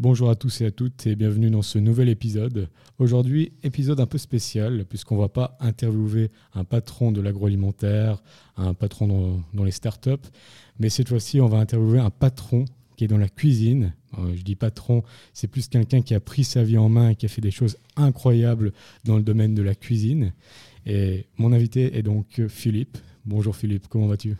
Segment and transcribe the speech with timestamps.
[0.00, 2.70] Bonjour à tous et à toutes et bienvenue dans ce nouvel épisode.
[2.98, 8.22] Aujourd'hui, épisode un peu spécial puisqu'on ne va pas interviewer un patron de l'agroalimentaire,
[8.56, 10.26] un patron dans, les startups,
[10.78, 12.64] mais cette fois-ci, on va interviewer un patron
[12.96, 13.92] qui est dans la cuisine.
[14.16, 15.02] Euh, je dis patron,
[15.34, 17.50] c'est plus quelqu'un qui a pris sa vie en main et qui a fait des
[17.50, 18.72] choses incroyables
[19.04, 20.32] dans le domaine de la cuisine.
[20.86, 22.96] Et mon invité est donc Philippe.
[23.26, 24.34] Bonjour Philippe, comment vas-tu?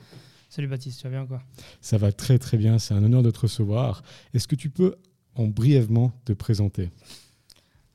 [0.49, 1.43] Salut Baptiste, tu vas bien quoi?
[1.83, 4.03] Ça va très très bien, c'est un honneur de te recevoir.
[4.33, 4.97] Est-ce que tu peux
[5.47, 6.91] brièvement te présenter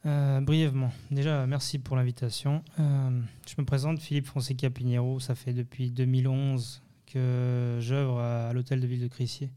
[0.06, 0.92] euh, brièvement.
[1.10, 2.64] Déjà, merci pour l'invitation.
[2.80, 5.20] Euh, je me présente, Philippe Fonseca Pinheiro.
[5.20, 9.50] Ça fait depuis 2011 que j'œuvre à, l'hôtel de ville de Crissier.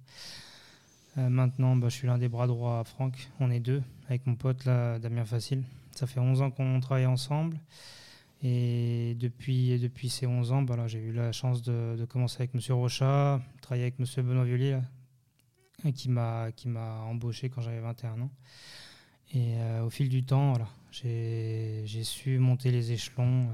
[1.19, 3.29] Euh, maintenant, bah, je suis l'un des bras droits à Franck.
[3.41, 5.65] On est deux, avec mon pote là, Damien Facile.
[5.91, 7.61] Ça fait 11 ans qu'on travaille ensemble.
[8.43, 12.61] Et depuis, depuis ces 11 ans, bah, j'ai eu la chance de, commencer avec M.
[12.75, 14.07] Rochat, travailler avec M.
[14.25, 14.79] Benoît Violier,
[15.95, 18.31] qui m'a qui m'a embauché quand j'avais 21 ans.
[19.35, 23.53] Et euh, au fil du temps, voilà, j'ai su monter les échelons euh,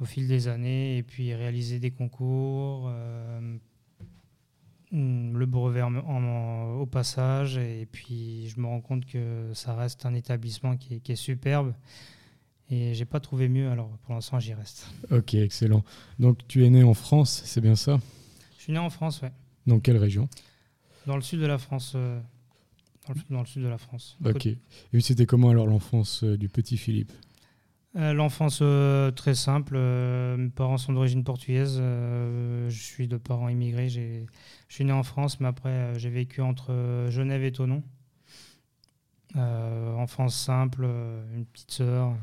[0.00, 3.56] au fil des années et puis réaliser des concours, euh,
[4.90, 7.58] le brevet au passage.
[7.58, 11.16] Et puis je me rends compte que ça reste un établissement qui est, qui est
[11.16, 11.72] superbe.
[12.72, 14.88] Et j'ai pas trouvé mieux, alors pour l'instant j'y reste.
[15.12, 15.84] Ok, excellent.
[16.18, 18.00] Donc tu es né en France, c'est bien ça?
[18.58, 19.32] Je suis né en France, ouais.
[19.70, 20.28] Dans quelle région
[21.06, 21.92] Dans le sud de la France.
[21.94, 22.18] Euh,
[23.30, 24.18] dans, le, sud de la France.
[24.24, 24.46] Ok.
[24.46, 27.12] Et c'était comment alors l'enfance euh, du petit Philippe
[27.96, 28.64] euh, L'enfance
[29.14, 29.78] très simple.
[29.78, 31.76] mes parents sont d'origine portugaise.
[31.78, 33.88] je suis de parents immigrés.
[33.88, 34.24] Je
[34.68, 37.84] suis né en France, mais après j'ai vécu entre Genève et Tonon.
[39.36, 40.84] enfance simple,
[41.36, 42.16] une petite sœur.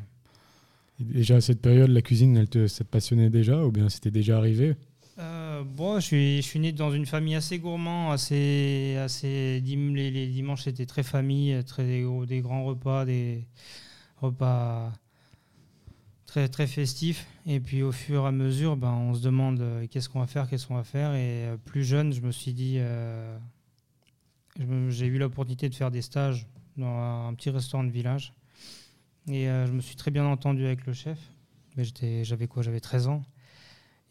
[1.00, 4.12] déjà à cette période, la cuisine, elle te, ça te passionnait déjà ou bien c'était
[4.12, 4.76] déjà arrivé
[5.20, 10.64] euh, bon, je suis, né dans une famille assez gourmand, assez, assez les, les dimanches
[10.64, 13.48] c'était très famille, très des, grands repas, des
[14.18, 14.94] repas
[16.28, 17.26] très très festifs.
[17.48, 20.28] Et puis au fur et à mesure, ben, on se demande euh, qu'est-ce qu'on va
[20.28, 21.16] faire, qu'est-ce qu'on va faire.
[21.16, 22.80] Et euh, plus jeune, je me suis dit,
[24.90, 26.46] j'ai eu l'opportunité de faire des stages
[26.78, 28.34] dans un, petit restaurant de village.
[29.30, 31.18] Et je me suis très bien entendu avec le chef.
[31.76, 33.24] J'avais quoi J'avais 13 ans.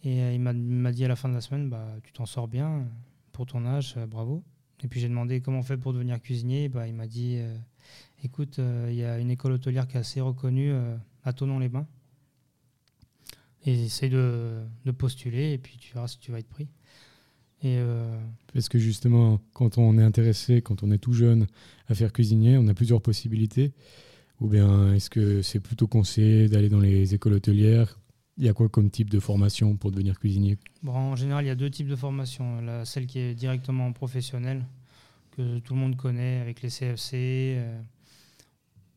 [0.06, 2.46] Et euh, il m'a dit à la fin de la semaine, bah, tu t'en sors
[2.46, 2.86] bien
[3.32, 4.44] pour ton âge, euh, bravo.
[4.84, 6.68] Et puis j'ai demandé comment on fait pour devenir cuisinier.
[6.68, 7.56] Bah, il m'a dit, euh,
[8.22, 10.72] écoute, il y a une école hôtelière qui est assez reconnue
[11.24, 11.88] à Tonon-les-Bains.
[13.64, 16.68] Et essaye de, de, postuler et puis tu verras si tu vas être pris.
[17.64, 17.80] Et
[18.52, 21.48] Parce que justement, quand on est intéressé, quand on est tout jeune
[21.88, 23.72] à faire cuisinier, on a plusieurs possibilités.
[24.40, 27.98] Ou bien est-ce que c'est plutôt conseillé d'aller dans les écoles hôtelières
[28.38, 30.58] il y a quoi comme type de formation pour devenir cuisinier?
[30.82, 32.60] Bon, En général, il y a deux types de formation.
[32.60, 34.64] La, celle qui est directement professionnelle,
[35.32, 37.14] que tout le monde connaît avec les CFC.
[37.58, 37.80] Euh,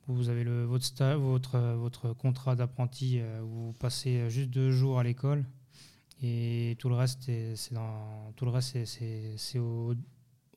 [0.07, 4.99] vous avez le, votre, votre, votre contrat d'apprenti euh, où vous passez juste deux jours
[4.99, 5.45] à l'école.
[6.21, 9.93] Et tout le reste, c'est dans tout le reste, c'est au,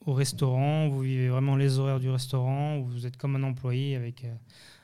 [0.04, 0.88] au, restaurant.
[0.88, 2.80] Vous vivez vraiment les horaires du restaurant.
[2.80, 4.34] Vous êtes comme un employé avec, euh,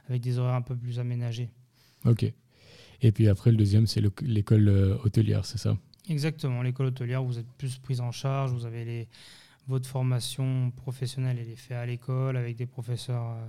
[0.08, 1.50] avec des horaires un peu plus aménagés.
[2.04, 2.32] Ok.
[3.00, 5.76] Et puis après, le deuxième, c'est l'école euh, hôtelière, c'est ça
[6.08, 9.08] Exactement, l'école hôtelière, vous êtes plus prise en charge, vous avez les,
[9.66, 13.46] votre formation professionnelle, elle est faite à l'école avec des professeurs euh,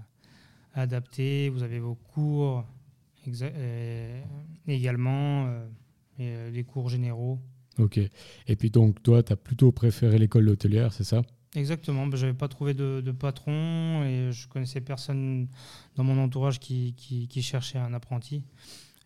[0.74, 2.66] adaptés, vous avez vos cours
[3.28, 4.22] euh,
[4.68, 5.50] également,
[6.20, 7.40] et, des cours généraux.
[7.78, 7.98] Ok.
[8.48, 11.22] Et puis donc, toi, tu as plutôt préféré l'école hôtelière, c'est ça
[11.56, 15.48] Exactement, je n'avais pas trouvé de, patron et je connaissais personne
[15.96, 18.44] dans mon entourage qui, qui, qui cherchait un apprenti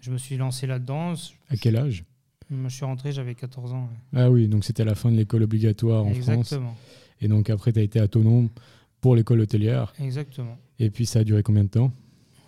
[0.03, 1.13] je me suis lancé là-dedans.
[1.49, 2.03] À quel âge?
[2.51, 3.89] Je suis rentré, j'avais 14 ans.
[4.13, 6.73] Ah oui, donc c'était la fin de l'école obligatoire en Exactement.
[6.73, 6.77] France.
[7.21, 8.49] Et donc après, tu as été autonome
[8.99, 9.93] pour l'école hôtelière.
[9.99, 10.57] Exactement.
[10.77, 11.93] Et puis ça a duré combien de temps?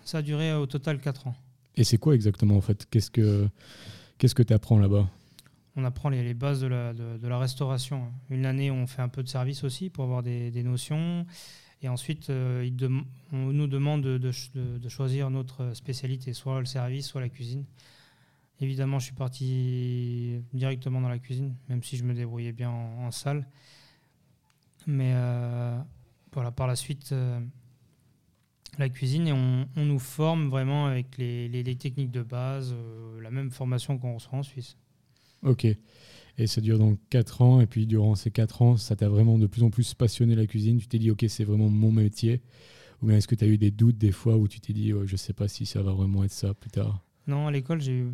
[0.04, 1.34] Ça a duré au total 4 ans.
[1.76, 2.86] Et c'est quoi exactement en fait?
[2.90, 3.48] Qu'est-ce que
[4.18, 5.08] qu'est-ce que tu apprends là-bas?
[5.76, 8.04] On apprend les, les bases de la, de, de la, restauration.
[8.30, 11.26] Une année, on fait un peu de service aussi pour avoir des, des notions.
[11.82, 12.68] Et ensuite, euh,
[13.32, 17.64] on nous demande de, choisir notre spécialité, soit le service, soit la cuisine.
[18.60, 23.10] Évidemment, je suis parti directement dans la cuisine, même si je me débrouillais bien en,
[23.10, 23.46] salle.
[24.86, 25.78] Mais euh,
[26.32, 27.38] voilà, par la suite, euh,
[28.78, 32.74] la cuisine, et on, nous forme vraiment avec les, les, techniques de base,
[33.20, 34.78] la même formation qu'on reçoit en Suisse.
[35.42, 35.66] Ok.
[36.38, 39.38] Et ça dure donc 4 ans, et puis durant ces 4 ans, ça t'a vraiment
[39.38, 40.78] de plus en plus passionné la cuisine.
[40.78, 42.42] Tu t'es dit, ok, c'est vraiment mon métier.
[43.02, 44.92] Ou bien est-ce que tu as eu des doutes des fois où tu t'es dit,
[45.04, 47.02] je sais pas si ça va vraiment être ça plus tard?
[47.26, 48.04] Non, à l'école, j'ai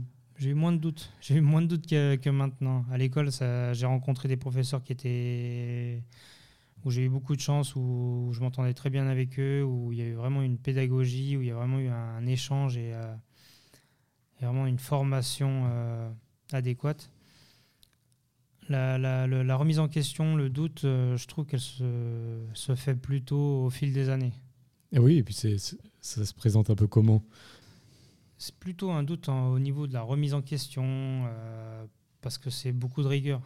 [0.49, 1.13] eu moins de doutes.
[1.21, 2.85] J'ai eu moins de doutes que, maintenant.
[2.91, 6.03] À l'école, j'ai rencontré des professeurs qui étaient
[6.85, 9.99] où j'ai eu beaucoup de chance, où je m'entendais très bien avec eux, où il
[9.99, 12.93] y a eu vraiment une pédagogie, où il y a vraiment eu un, échange et,
[12.93, 13.15] euh,
[14.41, 16.11] et, vraiment une formation euh,
[16.51, 17.09] adéquate.
[18.69, 22.75] La, la, la, la, remise en question, le doute, euh, je trouve qu'elle se, se,
[22.75, 24.33] fait plutôt au fil des années.
[24.93, 27.25] Et oui, et puis ça se présente un peu comment?
[28.39, 31.85] C'est plutôt un doute en, au niveau de la remise en question, euh,
[32.21, 33.41] parce que c'est beaucoup de rigueur.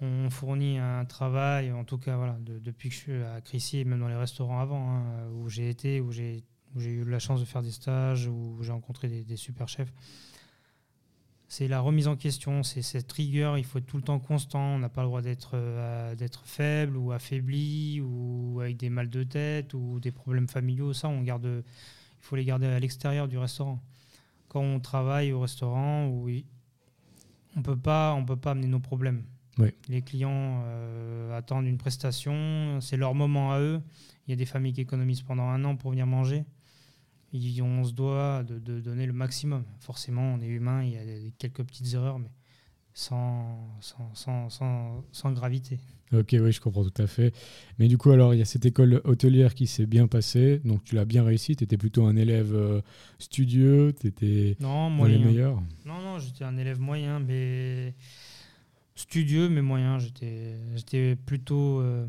[0.00, 3.84] On fournit un travail, en tout cas voilà, de, depuis que je suis à Crissy,
[3.84, 5.02] même dans les restaurants avant, hein,
[5.34, 6.44] où j'ai été, où j'ai,
[6.76, 9.68] où j'ai eu la chance de faire des stages, où j'ai rencontré des, des super
[9.68, 9.92] chefs
[11.50, 14.60] c'est la remise en question, c'est cette rigueur, il faut être tout le temps constant,
[14.60, 19.08] on n'a pas le droit d'être euh, d'être faible ou affaibli ou avec des mal
[19.08, 23.28] de tête ou des problèmes familiaux, ça on garde il faut les garder à l'extérieur
[23.28, 23.80] du restaurant.
[24.48, 26.44] Quand on travaille au restaurant, oui,
[27.56, 29.24] on peut pas on peut pas amener nos problèmes.
[29.56, 29.70] Oui.
[29.88, 33.80] Les clients euh, attendent une prestation, c'est leur moment à eux.
[34.26, 36.44] Il y a des familles qui économisent pendant un an pour venir manger
[37.32, 39.64] on se doit de, de, donner le maximum.
[39.80, 42.30] Forcément, on est humain, il y a quelques petites erreurs, mais
[42.94, 45.78] sans, sans, sans, sans, sans gravité.
[46.12, 47.34] Ok, oui, je comprends tout à fait.
[47.78, 50.82] Mais du coup, alors, il y a cette école hôtelière qui s'est bien passée, donc
[50.84, 52.80] tu l'as bien réussi, tu étais plutôt un élève euh,
[53.18, 57.94] studieux, tu étais non, dans les meilleurs Non, non, j'étais un élève moyen, mais
[58.94, 59.98] studieux, mais moyen.
[59.98, 62.06] J'étais plutôt euh,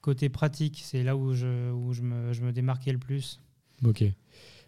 [0.00, 3.40] côté pratique, c'est là où, je, où je, me, je me démarquais le plus.
[3.84, 4.04] Ok.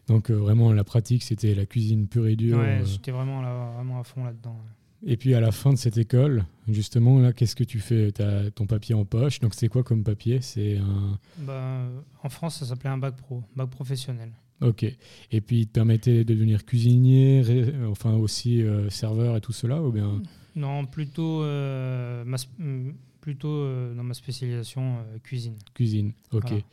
[0.09, 2.59] Donc euh, vraiment la pratique, c'était la cuisine pure et dure.
[2.59, 4.57] Ouais, j'étais vraiment, là, vraiment à fond là-dedans.
[5.05, 8.13] Et puis à la fin de cette école, justement, là, qu'est-ce que tu fais?
[8.13, 9.41] Tu as ton papier en poche.
[9.41, 10.41] Donc c'est quoi comme papier?
[10.41, 11.19] C'est un.
[11.39, 11.87] Bah,
[12.23, 14.31] en France, ça s'appelait un bac pro, bac professionnel.
[14.63, 14.85] Ok.
[15.33, 17.75] Et puis il te permettait de devenir cuisinier, ré...
[17.91, 20.23] enfin aussi euh, serveur et tout cela ou bien?
[20.55, 22.39] Non, plutôt, euh, ma,
[23.21, 25.57] plutôt euh, dans ma spécialisation cuisine.
[25.75, 26.45] Cuisine, ok.
[26.49, 26.65] Voilà.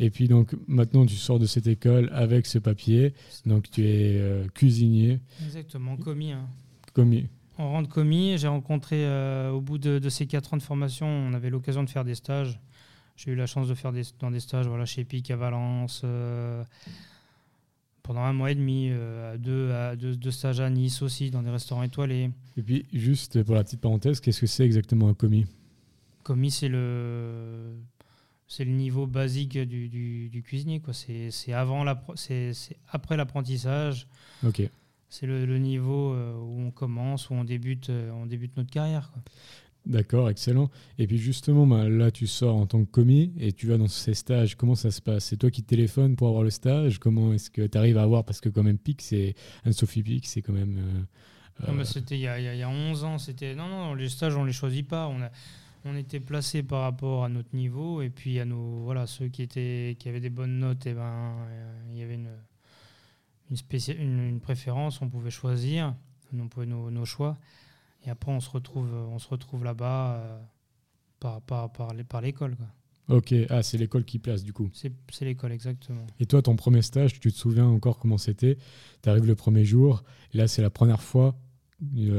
[0.00, 3.14] Et puis donc maintenant tu sors de cette école avec ce papier,
[3.46, 5.20] donc tu es euh, cuisinier.
[5.44, 6.32] Exactement, commis.
[6.32, 6.46] Hein.
[6.94, 7.26] Commis.
[7.58, 8.38] On rentre commis.
[8.38, 11.82] J'ai rencontré euh, au bout de, de, ces quatre ans de formation, on avait l'occasion
[11.82, 12.60] de faire des stages.
[13.16, 16.02] J'ai eu la chance de faire des, dans des stages voilà, chez Pic à Valence.
[16.04, 16.62] Euh,
[18.04, 21.42] pendant un mois et demi, euh, deux, à deux, deux, stages à Nice aussi, dans
[21.42, 22.30] des restaurants étoilés.
[22.56, 25.46] Et puis, juste pour la petite parenthèse, qu'est-ce que c'est exactement un commis?
[26.22, 27.74] Commis, c'est le
[28.48, 30.82] c'est le niveau basique du, du, du cuisinier.
[31.30, 32.52] C'est avant la, c'est
[32.88, 34.08] après l'apprentissage.
[34.44, 34.62] Ok.
[35.10, 38.70] C'est le, le, niveau euh, où on commence, où on débute, euh, on débute notre
[38.70, 39.12] carrière.
[39.86, 40.70] D'accord, excellent.
[40.98, 43.88] Et puis justement, bah, là, tu sors en tant que commis et tu vas dans
[43.88, 44.54] ces stages.
[44.54, 45.26] Comment ça se passe?
[45.26, 46.98] C'est toi qui te téléphones pour avoir le stage?
[46.98, 48.24] Comment est-ce que tu arrives à avoir?
[48.24, 50.76] Parce que quand même, PIC, c'est un Sophie PIC, c'est quand même...
[50.78, 53.18] Euh, non, c'était il y, a, il y a 11 ans.
[53.18, 55.08] C'était non, non, les stages, on les choisit pas.
[55.08, 55.30] On a
[55.84, 59.42] on était placé par rapport à notre niveau et puis à nos voilà ceux qui
[59.42, 61.34] étaient qui avaient des bonnes notes et ben
[61.90, 62.30] il y avait une
[63.50, 65.94] une, spéciale, une, une préférence on pouvait choisir
[66.36, 67.38] on pouvait nos, nos, choix.
[68.04, 70.38] Et après on se retrouve on se retrouve là-bas euh,
[71.20, 72.66] par par par, par l'école quoi.
[73.08, 74.70] Ok ah c'est l'école qui place du coup.
[74.72, 74.92] C'est
[75.22, 76.06] l'école exactement.
[76.20, 78.58] Et toi ton premier stage tu te souviens encore comment c'était?
[79.02, 80.04] Tu arrives le premier jour
[80.34, 81.47] là c'est la première fois euh,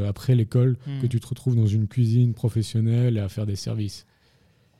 [0.08, 1.02] après l'école mmh.
[1.02, 4.06] que tu te retrouves dans une cuisine professionnelle et à faire des services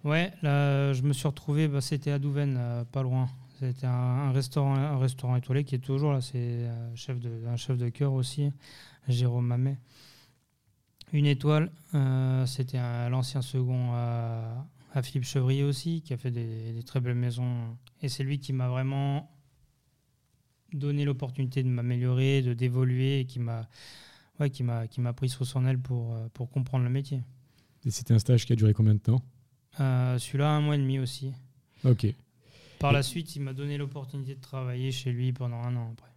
[0.06, 3.28] Ouais, là, je me suis retrouvé, bah, c'était à Douvaine, euh, pas loin.
[3.60, 6.22] C'était un, un, restaurant, un restaurant étoilé qui est toujours là.
[6.22, 8.50] C'est un chef de, un chef de cœur aussi,
[9.10, 9.78] Jérôme Mamet.
[11.12, 12.78] Une étoile, euh, c'était
[13.10, 17.78] l'ancien second à, à, Philippe Chevrier aussi, qui a fait des, des très belles maisons.
[18.02, 19.30] Et c'est lui qui m'a vraiment
[20.72, 23.68] donné l'opportunité de m'améliorer, de d'évoluer, et qui m'a
[24.40, 27.22] ouais, qui m'a qui m'a pris sous son aile pour euh, pour comprendre le métier.
[27.86, 29.22] Et c'était un stage qui a duré combien de temps?
[29.80, 31.32] Euh, Celui-là un mois et demi aussi.
[31.86, 32.08] Ok.
[32.80, 36.12] Par la suite, il m'a donné l'opportunité de travailler chez lui pendant un an après.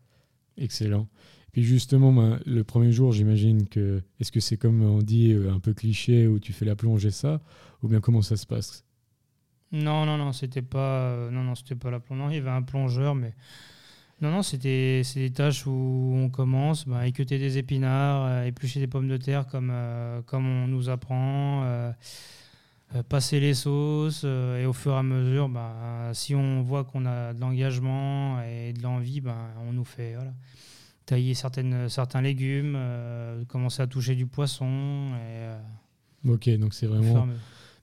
[0.57, 1.09] Excellent.
[1.53, 4.03] Puis justement, le premier jour, j'imagine que.
[4.21, 7.05] Est-ce que c'est comme on dit, euh, un peu cliché, où tu fais la plonge
[7.05, 7.41] et ça?
[7.83, 8.85] Ou bien comment ça se passe?
[9.71, 12.19] Non, non, non, c'était pas, euh, non, non, c'était pas la plonge.
[12.19, 13.35] Non, il y avait un plongeur, mais.
[14.23, 15.03] Non, non, c'est des
[15.35, 19.47] tâches où on commence bah, à équeuter des épinards, à éplucher des pommes de terre
[19.49, 21.91] comme, euh, comme on nous apprend, euh,
[22.95, 26.85] euh, passer les sauces, euh, et au fur et à mesure, bah, si on voit
[26.85, 30.33] qu'on a de l'engagement et de l'envie, bah, on nous fait voilà,
[31.05, 34.67] tailler certaines, certains légumes, euh, commencer à toucher du poisson.
[35.17, 35.59] Et, euh,
[36.29, 37.27] Ok, donc c'est vraiment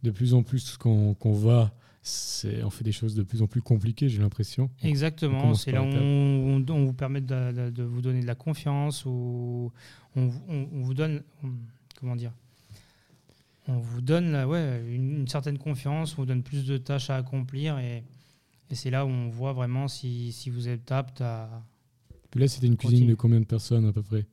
[0.03, 1.72] de plus en plus qu'on qu'on va,
[2.63, 4.69] on fait des choses de plus en plus compliquées, j'ai l'impression.
[4.83, 8.35] on Exactement, c'est là où on, vous permet de, de- de vous donner de la
[8.35, 9.71] confiance, ou
[10.15, 11.49] on, vous- on- on vous donne, on-
[11.99, 12.31] comment dire,
[13.67, 17.09] on vous donne là, ouais, une, une certaine confiance, on vous donne plus de tâches
[17.09, 18.03] à accomplir, et,
[18.71, 21.49] et c'est là où on voit vraiment si, si vous êtes apte à...
[22.31, 24.25] Puis là, c'était une cuisine de combien de personnes à peu près?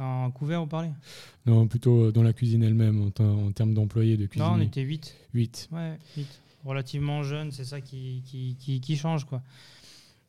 [0.00, 0.88] En couvert, vous parlez?
[1.46, 4.60] Non, plutôt euh, dans la cuisine elle-même, en, ter- en termes d'employés, de Non, on
[4.60, 5.14] était 8.
[5.34, 5.68] 8.
[5.72, 6.26] Ouais, 8.
[6.64, 9.42] Relativement jeune, c'est ça qui, qui, qui, qui change, quoi.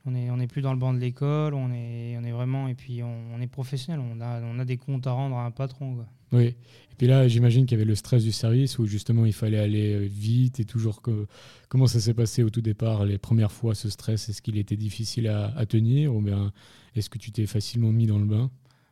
[0.06, 2.68] On n'est on est plus dans le banc de l'école, on est, on est vraiment,
[2.68, 5.46] et puis on, on est professionnel, on a, on a des comptes à rendre à
[5.46, 6.08] un patron, quoi.
[6.34, 6.46] Oui.
[6.46, 9.60] Et puis là, j'imagine qu'il y avait le stress du service où justement il fallait
[9.60, 11.02] aller euh, vite et toujours.
[11.02, 11.28] que-
[11.70, 14.28] Comment ça s'est passé au tout départ, les premières fois, ce stress?
[14.30, 16.52] Est-ce qu'il était difficile à, à tenir ou bien
[16.96, 18.50] est-ce que tu t'es facilement mis dans le bain?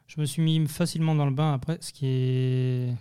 [0.10, 1.54] Je me suis mis facilement dans le bain.
[1.54, 2.94] Après, ce qui est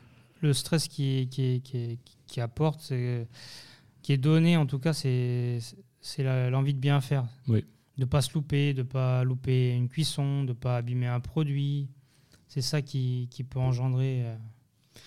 [0.43, 3.27] le stress qui, qui, qui, qui apporte, c'est-
[4.03, 5.59] qui est donné en tout cas, c'est
[6.01, 7.27] c'est la- l'envie de bien faire.
[7.49, 7.65] Oui.
[7.99, 11.89] De pas se louper, de pas louper une cuisson, de pas abîmer un produit.
[12.47, 14.37] C'est ça qui, qui peut engendrer euh,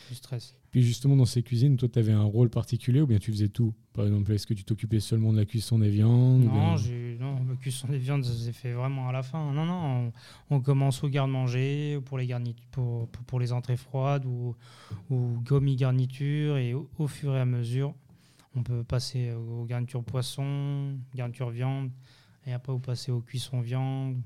[0.10, 0.56] du stress.
[0.72, 3.48] Puis justement, dans ces cuisines, toi, tu avais un rôle particulier ou bien tu faisais
[3.50, 3.74] tout?
[3.94, 7.11] Par exemple, est-ce que tu t'occupais seulement de la cuisson des viandes Non, bien- j'ai-
[7.56, 9.52] cuisson des viandes, ça s'est fait vraiment à la fin.
[9.54, 10.12] Non, non,
[10.50, 14.56] on, on commence au garde-manger pour les garnitures, pour, pour, pour les entrées froides ou,
[15.10, 17.94] ou gommi garniture et au, au fur et à mesure,
[18.56, 21.90] on peut passer aux garnitures poisson, garniture viande
[22.46, 24.18] et après vous passez aux cuissons viande,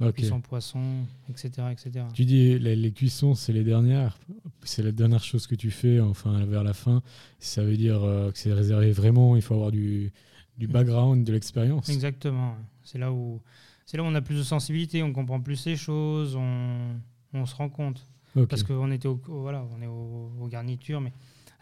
[0.00, 0.14] Ok.
[0.14, 2.04] cuissons poisson, etc., etc.
[2.14, 4.16] Tu dis les, les cuissons, c'est les dernières,
[4.62, 7.02] c'est la dernière chose que tu fais, enfin vers la fin.
[7.40, 9.34] Ça veut dire euh, que c'est réservé vraiment.
[9.34, 10.12] Il faut avoir du,
[10.58, 11.88] du background, de l'expérience.
[11.88, 12.56] Exactement.
[12.82, 13.40] C'est là où
[13.86, 16.96] c'est là où on a plus de sensibilité, on comprend plus les choses, on,
[17.32, 18.06] on se rend compte.
[18.48, 21.12] Parce qu'on était au, au- voilà, on est au- aux garnitures, mais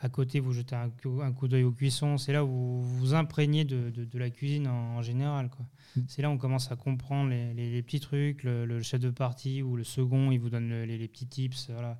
[0.02, 2.18] à côté, vous jetez un, coup- un coup d'œil aux cuissons.
[2.18, 5.48] C'est là où vous vous imprégnez de, de- de la cuisine en, en général.
[5.48, 5.64] quoi.
[5.96, 6.00] Mm.
[6.08, 8.42] C'est là où on commence à comprendre les, les- les petits trucs.
[8.42, 11.26] Le, le chef de partie ou le second, il vous donne le- les, les petits
[11.26, 11.70] tips.
[11.70, 11.98] Voilà.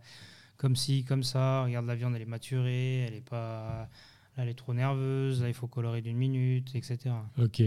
[0.59, 1.65] Comme ci, comme ça.
[1.65, 3.05] Regarde, la viande, elle est maturée.
[3.07, 3.89] Elle est pas.
[4.37, 5.43] Là, elle est trop nerveuse.
[5.43, 6.99] Là, il faut colorer d'une minute, etc.
[7.39, 7.61] Ok.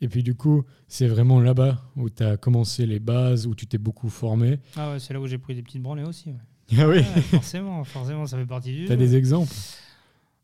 [0.00, 3.66] Et puis du coup, c'est vraiment là-bas où tu as commencé les bases, où tu
[3.66, 4.60] t'es beaucoup formé.
[4.76, 6.30] Ah ouais, c'est là où j'ai pris des petites branlées aussi.
[6.30, 6.36] ouais.
[6.78, 6.98] Ah oui.
[6.98, 9.52] Ouais, forcément, forcément, ça fait partie du Tu as des exemples?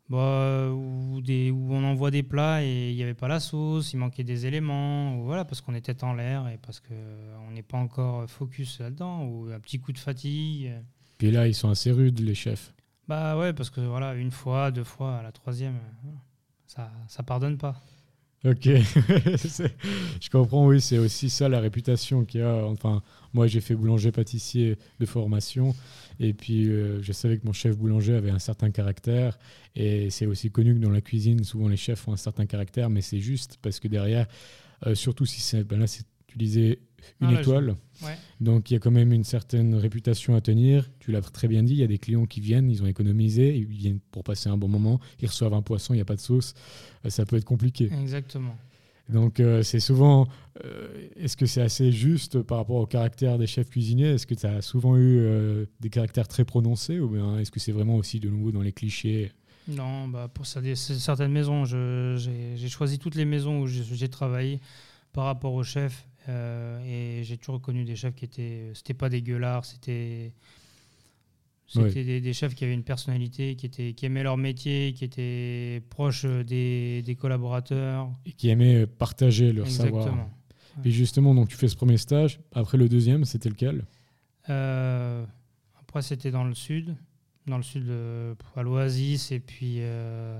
[0.08, 3.92] Bah, où, des, où on envoie des plats et il n'y avait pas la sauce,
[3.92, 7.62] il manquait des éléments, ou voilà, parce qu'on était en l'air et parce qu'on n'est
[7.62, 10.72] pas encore focus là-dedans, ou un petit coup de fatigue.
[11.18, 12.74] Puis là, ils sont assez rudes, les chefs.
[13.08, 16.08] Bah ouais, parce que voilà, une fois, deux fois, la troisième, euh,
[16.66, 17.80] ça, ça pardonne pas.
[18.44, 22.66] Ok, je comprends, oui, c'est aussi ça la réputation qu'il y a.
[22.66, 25.74] Enfin, moi j'ai fait boulanger-pâtissier de formation
[26.20, 29.38] et puis euh, je savais que mon chef boulanger avait un certain caractère
[29.74, 32.90] et c'est aussi connu que dans la cuisine, souvent les chefs ont un certain caractère,
[32.90, 34.26] mais c'est juste parce que derrière,
[34.86, 35.80] euh, surtout si c'est, ben
[36.40, 38.16] une Ah, je- étoile, Ouais.
[38.40, 40.90] donc il y a quand même une certaine réputation à tenir.
[41.00, 43.54] Tu l'as très bien dit, il y a des clients qui viennent, ils ont économisé,
[43.56, 46.16] ils viennent pour passer un bon moment, ils reçoivent un poisson, il n'y a pas
[46.16, 46.54] de sauce,
[47.04, 47.90] Euh, ça peut être compliqué.
[48.00, 48.56] Exactement.
[49.10, 50.26] Donc euh, c'est souvent,
[50.64, 54.12] euh, est-ce que c'est assez juste par rapport au caractère des chefs cuisiniers?
[54.14, 57.60] Est-ce que tu as souvent eu euh, des caractères très prononcés ou bien est-ce que
[57.60, 59.30] c'est vraiment aussi de nouveau dans les clichés?
[59.68, 64.58] Non, bah pour ça, certaines maisons, j'ai choisi toutes les maisons où j'ai travaillé
[65.12, 69.08] par rapport aux chefs euh, et j'ai toujours connu des chefs qui étaient, c'était pas
[69.08, 70.32] des gueulards, c'était
[71.66, 75.04] c'était des, des chefs qui avaient une personnalité, qui, étaient, qui aimaient leur métier, qui
[75.04, 78.10] étaient proches des, des collaborateurs.
[78.26, 80.30] et qui aimaient partager leur savoir Exactement.
[80.84, 82.38] Et justement, donc tu fais ce premier stage.
[82.52, 83.86] Après le deuxième, c'était lequel?
[84.50, 85.24] Euh,
[85.80, 86.94] après, c'était dans le sud,
[87.46, 90.38] dans le sud de- à l'Oasis et puis euh,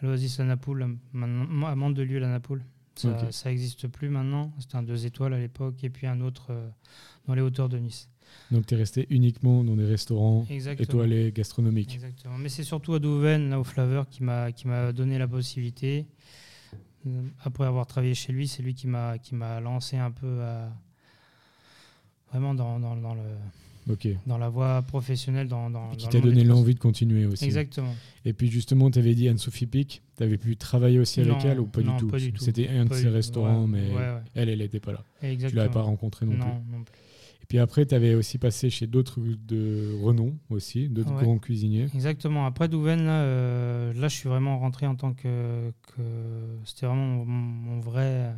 [0.00, 0.82] à l'Oasis à Napoule,
[1.14, 2.64] à Mandelieu la Napoule.
[2.96, 3.32] Ça, Ok.
[3.32, 4.52] ça existe plus maintenant.
[4.58, 6.68] C'était un deux étoiles à l'époque et puis un autre euh,
[7.26, 8.08] dans les hauteurs de Nice.
[8.50, 10.82] Donc tu es resté uniquement dans des restaurants Exactement.
[10.84, 11.94] étoilés gastronomiques.
[11.94, 12.38] Exactement.
[12.38, 16.06] Mais c'est surtout à Douven, là au Flaveur, qui m'a qui m'a donné la possibilité
[17.44, 20.72] après avoir travaillé chez lui, c'est lui qui m'a qui m'a lancé un peu à,
[22.30, 23.22] vraiment dans, dans, dans le
[24.26, 27.44] Dans la voie professionnelle, dans, dans Et qui t'a donné l'envie de continuer aussi.
[27.44, 27.94] Exactement.
[28.24, 31.38] Et puis justement, tu avais dit Anne-Sophie Pic, tu avais pu travailler aussi avec Non,
[31.44, 32.42] elle ou pas non, du tout pas du tout.
[32.42, 34.20] C'était un de ses restaurants, Ouais, mais ouais, ouais.
[34.34, 35.04] elle, elle n'était pas là.
[35.20, 35.62] Tu Exactement.
[35.62, 36.40] l'avais pas rencontrée non, plus.
[36.40, 36.94] non, non plus.
[37.42, 41.86] Et puis après, tu avais aussi passé chez d'autres de renom aussi, d'autres grands cuisiniers.
[41.94, 42.44] Exactement.
[42.44, 45.70] Après Douven, là, euh, là, je suis vraiment rentré en tant que.
[45.94, 46.02] que-
[46.64, 48.32] C'était vraiment mon, mon vrai.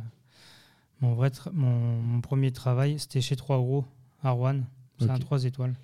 [1.01, 3.85] Mon, vrai mon, mon premier travail, c'était chez Trois Gros,
[4.21, 4.59] à Rouen.
[4.99, 5.21] C'est un Ok.
[5.21, 5.75] 3 étoiles.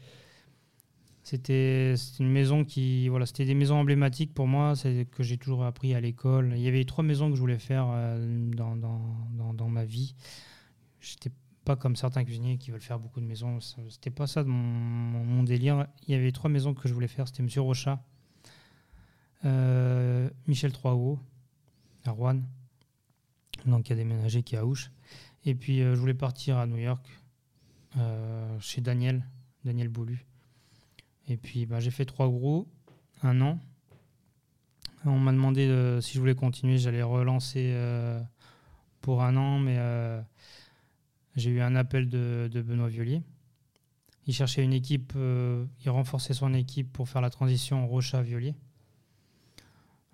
[1.23, 3.09] C'était une maison qui.
[3.09, 6.53] Voilà, c'était des maisons emblématiques pour moi, c'est que j'ai toujours appris à l'école.
[6.55, 9.85] Il y avait trois maisons que je voulais faire euh, dans, dans, dans, dans ma
[9.85, 10.13] vie.
[10.99, 11.31] J'étais
[11.65, 13.59] pas comme certains cuisiniers qui veulent faire beaucoup de maisons.
[13.59, 15.87] C'était pas ça de mon, délire.
[16.07, 17.27] Il y avait trois maisons que je voulais faire.
[17.27, 18.01] C'était Monsieur Rochat,
[19.43, 21.19] euh, Michel Troisgros,
[22.05, 22.41] à Rouen,
[23.65, 24.91] donc qui a déménagé, qui est à Ouche.
[25.43, 27.05] Et puis euh, je voulais partir à New York,
[28.59, 29.23] chez Daniel,
[29.63, 30.25] Daniel Boulu.
[31.27, 32.67] Et puis bah, j'ai fait trois gros,
[33.23, 33.59] un an.
[35.05, 38.19] On m'a demandé euh, si je voulais continuer, j'allais relancer euh,
[39.01, 40.19] pour un an, mais euh,
[41.35, 43.21] j'ai eu un appel de, Benoît Violier.
[44.25, 48.55] Il cherchait une équipe, euh, il renforçait son équipe pour faire la transition Rocha-Violier.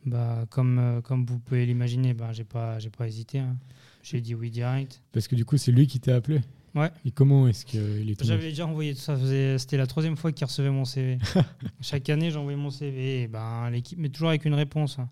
[0.06, 3.40] Bah, comme, euh, comme vous pouvez l'imaginer, bah, j'ai pas hésité.
[3.40, 3.56] hein.
[4.04, 5.02] J'ai dit oui direct.
[5.14, 6.42] Parce que du coup, c'est lui qui t'a appelé?
[6.74, 6.90] Ouais.
[7.06, 9.18] Et comment est-ce qu'il est J'avais déjà envoyé ça.
[9.18, 11.18] faisait- C'était la troisième fois qu'il recevait mon CV.
[11.82, 13.24] Chaque année, j'envoyais mon CV.
[13.24, 14.98] Et ben, l'équipe, mais toujours avec une réponse.
[15.00, 15.10] hein.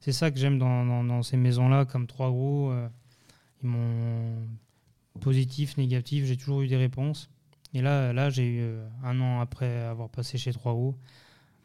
[0.00, 2.70] C'est ça que j'aime dans, dans- dans ces maisons-là, comme trois gros.
[2.70, 2.88] euh,
[3.62, 4.46] ils m'ont
[5.20, 6.24] positif, négatif.
[6.24, 7.30] J'ai toujours eu des réponses.
[7.74, 10.96] Et là, là, j'ai eu euh, un an après avoir passé chez trois gros.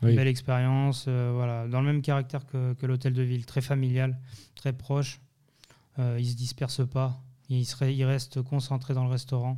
[0.04, 0.16] Oui.
[0.16, 4.18] Belle expérience, euh, voilà, dans le même caractère que, que l'hôtel de ville, très familial,
[4.56, 5.20] très proche.
[6.00, 7.20] Euh, il se disperse pas.
[7.50, 9.58] Il, serait, il reste concentré dans le restaurant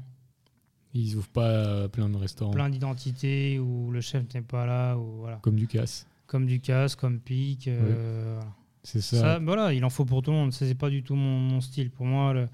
[0.93, 4.95] Ils ouvrent pas euh, plein de restaurants plein d'identités où le chef n'est pas là
[4.97, 6.05] ou voilà comme Ducasse.
[6.27, 8.51] comme Ducasse comme Pic euh, voilà.
[8.83, 9.19] C'est ça.
[9.19, 11.61] Ça, voilà il en faut pour tout le monde c'est pas du tout mon, mon
[11.61, 12.47] style pour moi le-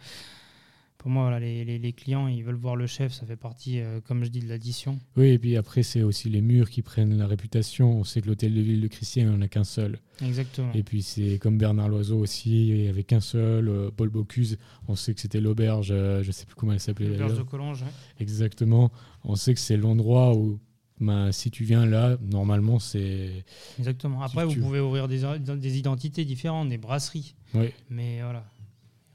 [1.06, 3.80] pour moi voilà, les, les- les clients ils veulent voir le chef ça fait partie
[3.80, 6.82] euh, comme je dis de l'addition Oui, et puis après, c'est aussi les murs qui
[6.82, 8.00] prennent la réputation.
[8.00, 10.00] On sait que l'hôtel de ville de Christian, il n'y en a qu'un seul.
[10.24, 13.70] exactement Et puis c'est comme Bernard Loiseau aussi, il n'y avait qu'un seul.
[13.70, 16.80] euh, Paul Bocuse, on sait que c'était l'auberge, euh, je ne sais plus comment elle
[16.80, 17.44] s'appelait le berge de.
[17.44, 17.88] Collonges ouais.
[18.20, 18.92] Exactement.
[19.24, 20.60] On sait que c'est l'endroit où,
[21.00, 23.46] ben, si tu viens là, normalement, c'est.
[23.78, 28.44] exactement après vous pouvez ouvrir des, des identités différentes des brasseries Oui, mais voilà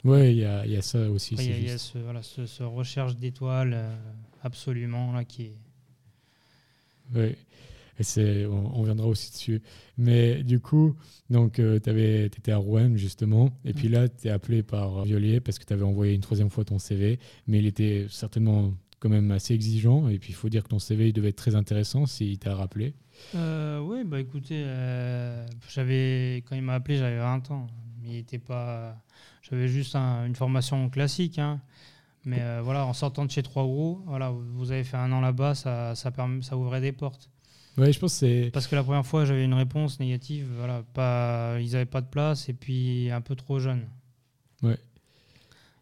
[0.03, 1.35] ouais, il y y a ça aussi.
[1.35, 3.95] Il y a, y ce, voilà, ce, ce recherche d'étoiles euh,
[4.43, 5.55] absolument là qui est
[7.13, 7.37] Ouais.
[7.99, 9.61] Et c'est, on, on viendra aussi dessus.
[9.97, 10.95] Mais du coup,
[11.29, 13.51] donc, tu étais à Rouen, justement.
[13.65, 16.49] Et puis là, tu es appelé par Violier parce que tu avais envoyé une troisième
[16.49, 17.19] fois ton CV.
[17.47, 20.07] Mais il était certainement quand même assez exigeant.
[20.07, 22.55] Et puis, il faut dire que ton CV, il devait être très intéressant s'il t'a
[22.55, 22.93] rappelé.
[23.35, 27.67] Euh, oui, bah écoutez, euh, j'avais quand il m'a appelé, j'avais 20 ans,
[28.01, 28.97] mais il était pas,
[29.51, 31.61] j'avais juste un- une formation classique, hein.
[32.25, 35.21] mais euh, voilà, en sortant de chez Trois Gros, voilà, vous avez fait un an
[35.21, 37.29] là-bas, ça, ça, permet- ça ouvrait des portes.
[37.77, 38.49] Ouais, je pense que c'est.
[38.51, 42.07] Parce que la première fois, j'avais une réponse négative, voilà, pas, ils n'avaient pas de
[42.07, 43.87] place et puis un peu trop jeune.
[44.61, 44.77] Ouais.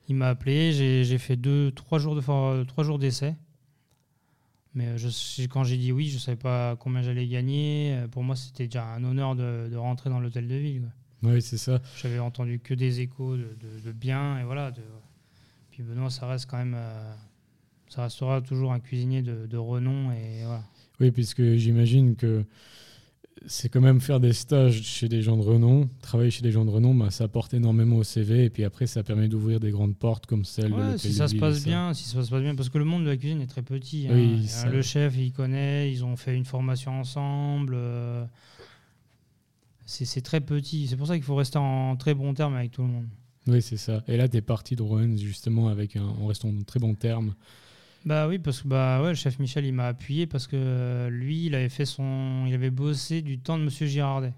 [0.08, 0.72] Il m'a appelé,
[1.04, 3.36] j'ai fait deux, trois jours de for- trois jours d'essai.
[4.76, 5.08] Mais je,
[5.48, 8.04] quand j'ai dit oui, je savais pas combien j'allais gagner.
[8.12, 10.82] Pour moi, c'était déjà un honneur de, de rentrer dans l'hôtel de ville.
[10.82, 10.90] quoi.
[11.24, 11.82] Ouais, c'est ça.
[12.02, 14.72] J'avais entendu que des échos de, de- de bien et voilà.
[14.72, 14.82] De,
[15.72, 17.14] puis Benoît, ça reste quand même, euh,
[17.90, 20.64] ça restera toujours un cuisinier de, de renom et voilà.
[21.00, 22.44] Oui, puisque j'imagine que
[23.48, 26.66] c'est quand même faire des stages chez des gens de renom, travailler chez des gens
[26.66, 29.72] de renom, bah, ça apporte énormément au CV et puis après ça permet d'ouvrir des
[29.72, 31.66] grandes portes comme celle de Ouais, l'hôtel si de ça se passe ça.
[31.66, 33.62] bien, si ça se passe bien, parce que le monde de la cuisine est très
[33.62, 34.08] petit.
[34.10, 34.14] hein.
[34.14, 37.74] Oui, Euh, ça- Le chef, il connaît, ils ont fait une formation ensemble.
[37.78, 38.26] euh,
[40.06, 40.88] c'est très petit.
[40.88, 43.08] C'est pour ça qu'il faut rester en très bon terme avec tout le monde.
[43.48, 44.04] Oui, c'est ça.
[44.08, 46.94] Et là, tu es parti de Rouen justement avec un, en restant en très bon
[46.94, 47.34] terme.
[48.06, 51.10] Bah oui, parce que bah ouais, le chef Michel, il m'a appuyé parce que euh,
[51.10, 54.34] lui, il avait fait son, il avait bossé du temps de Monsieur Girardet.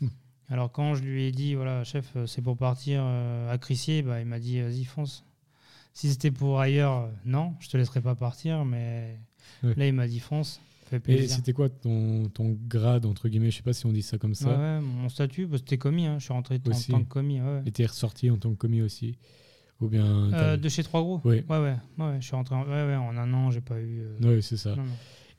[0.00, 0.08] Hmm.
[0.48, 4.02] Alors quand je lui ai dit, voilà, chef, euh, c'est pour partir euh, à Crissier,
[4.02, 5.24] bah, il m'a dit, vas-y, fonce.
[5.92, 9.16] Si c'était pour ailleurs, non, je te laisserai pas partir, mais
[9.62, 9.74] Ouais.
[9.76, 10.60] là, il m'a dit, fonce,
[11.08, 13.50] Et c'était quoi ton, ton grade, entre guillemets?
[13.50, 14.48] Je sais pas si on dit ça comme ça.
[14.50, 17.40] Ouais, ouais, mon statut, bah, c'était commis, hein, je suis rentré en tant que commis.
[17.40, 17.62] ouais.
[17.66, 19.16] Et t'es ressorti en tant que commis aussi?
[19.80, 20.32] Ou bien.
[20.32, 21.42] Euh, de chez Trois Gros Oui.
[21.48, 24.00] Ouais, ouais, ouais, je suis rentré en, ouais, ouais, en un an, j'ai pas eu.
[24.02, 24.76] euh, Ouais, c'est ça.
[24.76, 24.92] non, non.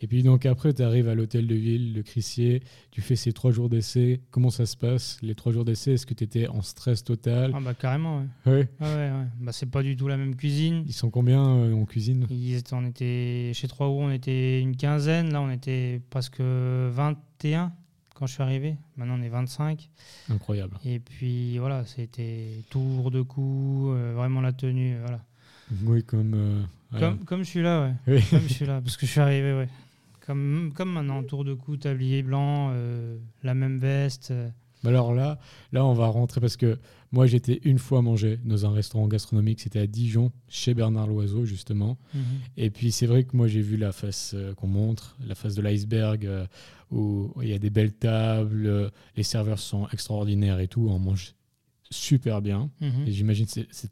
[0.05, 3.33] Et puis donc après, tu arrives à l'hôtel de ville, le Crissier, tu fais ces
[3.33, 4.21] trois jours d'essai.
[4.29, 7.51] Comment ça se passe Les trois jours d'essai, est-ce que tu étais en stress total?
[7.55, 8.51] Ah bah carrément, ouais.
[8.51, 8.69] Ouais.
[8.79, 9.25] Ah ouais, ouais.
[9.41, 10.83] Bah, c'est pas du tout la même cuisine.
[10.85, 12.27] Ils sont combien euh, en cuisine?
[12.29, 15.33] Ils étaient- on était, chez Trois Hauts, on était une quinzaine.
[15.33, 17.71] Là, on était presque 21
[18.13, 18.75] quand je suis arrivé.
[18.95, 19.89] Maintenant, on est 25.
[20.29, 20.77] Incroyable.
[20.85, 24.97] Et puis voilà, c'était tour de cou, euh, vraiment la tenue.
[24.99, 25.19] Voilà.
[25.83, 26.33] Oui, comme.
[26.35, 26.61] euh.
[26.99, 28.15] Comme, comme je suis là, ouais.
[28.17, 28.23] Oui.
[28.29, 29.67] Comme je suis là, parce que je suis arrivé, ouais.
[30.25, 34.31] Comme, comme maintenant, tour de cou, tablier blanc, euh, la même veste.
[34.31, 34.49] euh.
[34.83, 35.39] Alors là,
[35.71, 36.77] là, on va rentrer parce que
[37.11, 39.61] moi, j'étais une fois manger dans un restaurant gastronomique.
[39.61, 41.97] C'était à Dijon, chez Bernard Loiseau, justement.
[42.57, 45.55] Et puis, c'est vrai que moi, j'ai vu la face euh, qu'on montre, la face
[45.55, 46.45] de l'iceberg, euh,
[46.91, 50.87] où il y a des belles tables, euh, les serveurs sont extraordinaires et tout.
[50.89, 51.33] On mange
[51.89, 52.69] super bien.
[52.81, 53.07] Mhm.
[53.07, 53.91] Et j'imagine que c'est-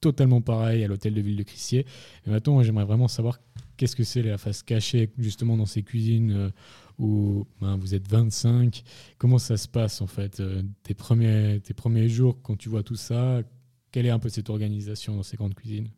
[0.00, 1.84] totalement pareil à l'hôtel de ville de Crissier.
[2.24, 3.40] Et maintenant, j'aimerais vraiment savoir
[3.78, 6.50] qu'est-ce que c'est la face cachée, justement, dans ces cuisines euh,
[6.98, 8.82] où ben, vous êtes 25.
[9.16, 12.82] Comment ça se passe, en fait, euh, tes, premiers, tes premiers jours quand tu vois
[12.82, 13.40] tout ça?
[13.90, 15.88] Quelle est un peu cette organisation dans ces grandes cuisines?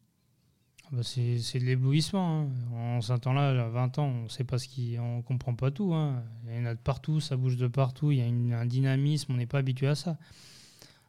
[0.84, 2.42] Ah bah, c'est de l'éblouissement.
[2.42, 2.48] hein.
[2.74, 5.92] En ce temps-là, à 20 ans, on sait pas ce qui, on comprend pas tout.
[5.94, 6.22] hein.
[6.48, 8.12] Il y en a de partout, ça bouge de partout.
[8.12, 10.18] Il y a un dynamisme, on n'est pas habitué à ça.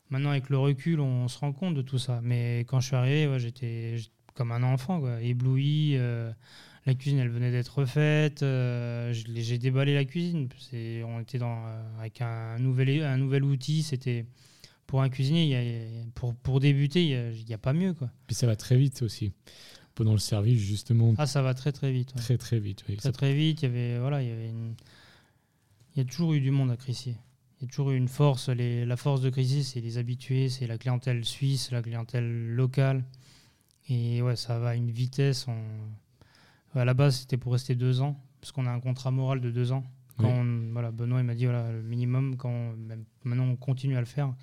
[0.10, 2.20] Maintenant, avec le recul, on se rend compte de tout ça.
[2.22, 3.96] Mais quand je suis arrivé, j'étais
[4.34, 5.96] comme un enfant, quoi, ébloui.
[5.98, 6.32] euh,
[6.86, 8.42] la cuisine, elle venait d'être refaite.
[8.44, 10.50] euh, J'ai déballé la cuisine.
[11.06, 13.84] On était dans, euh, avec un nouvel, un nouvel outil.
[13.84, 14.26] C'était
[14.88, 17.04] pour un cuisinier, il y a- pour, pour débuter,
[17.36, 17.94] il n'y a, pas mieux.
[17.94, 18.10] Quoi.
[18.28, 19.32] Puis ça va très vite aussi.
[19.94, 22.14] Pendant le service, justement, Ah, ça va très très vite.
[22.16, 22.22] ouais.
[22.22, 22.84] très très vite.
[22.90, 22.96] oui.
[22.98, 23.62] Très très vite.
[23.62, 24.74] Il y avait voilà, il y avait une-
[25.96, 27.16] il y a toujours eu du monde à Crissier.
[27.60, 28.50] Il y a toujours eu une force.
[28.50, 33.04] Les- la force de Crissier, c'est les habitués, c'est la clientèle suisse, la clientèle locale.
[33.90, 35.48] Et ouais, ça va à une vitesse.
[35.48, 36.80] On...
[36.80, 39.52] À la base, c'était pour rester deux ans, parce qu'on a un contrat moral de
[39.52, 39.84] deux ans.
[40.18, 40.34] Quand Oui.
[40.40, 43.98] on- voilà, Benoît il m'a dit voilà, le minimum, quand on- même- maintenant on continue
[43.98, 44.34] à le faire,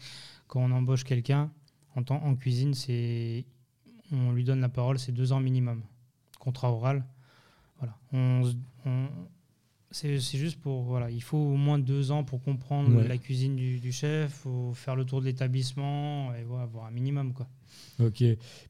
[0.46, 1.50] quand on embauche quelqu'un
[1.94, 3.44] en, temps- en cuisine, c'est
[4.12, 5.82] on lui donne la parole, c'est deux ans minimum.
[6.38, 7.04] Contrat oral.
[7.78, 7.94] Voilà.
[8.12, 9.08] On, se- on-
[9.90, 10.82] c'est juste pour.
[10.84, 13.08] Voilà, il faut au moins deux ans pour comprendre Ouais.
[13.08, 16.90] la cuisine du, du chef, faut faire le tour de l'établissement et voilà, avoir un
[16.90, 17.32] minimum.
[17.32, 17.48] Quoi.
[18.00, 18.22] Ok.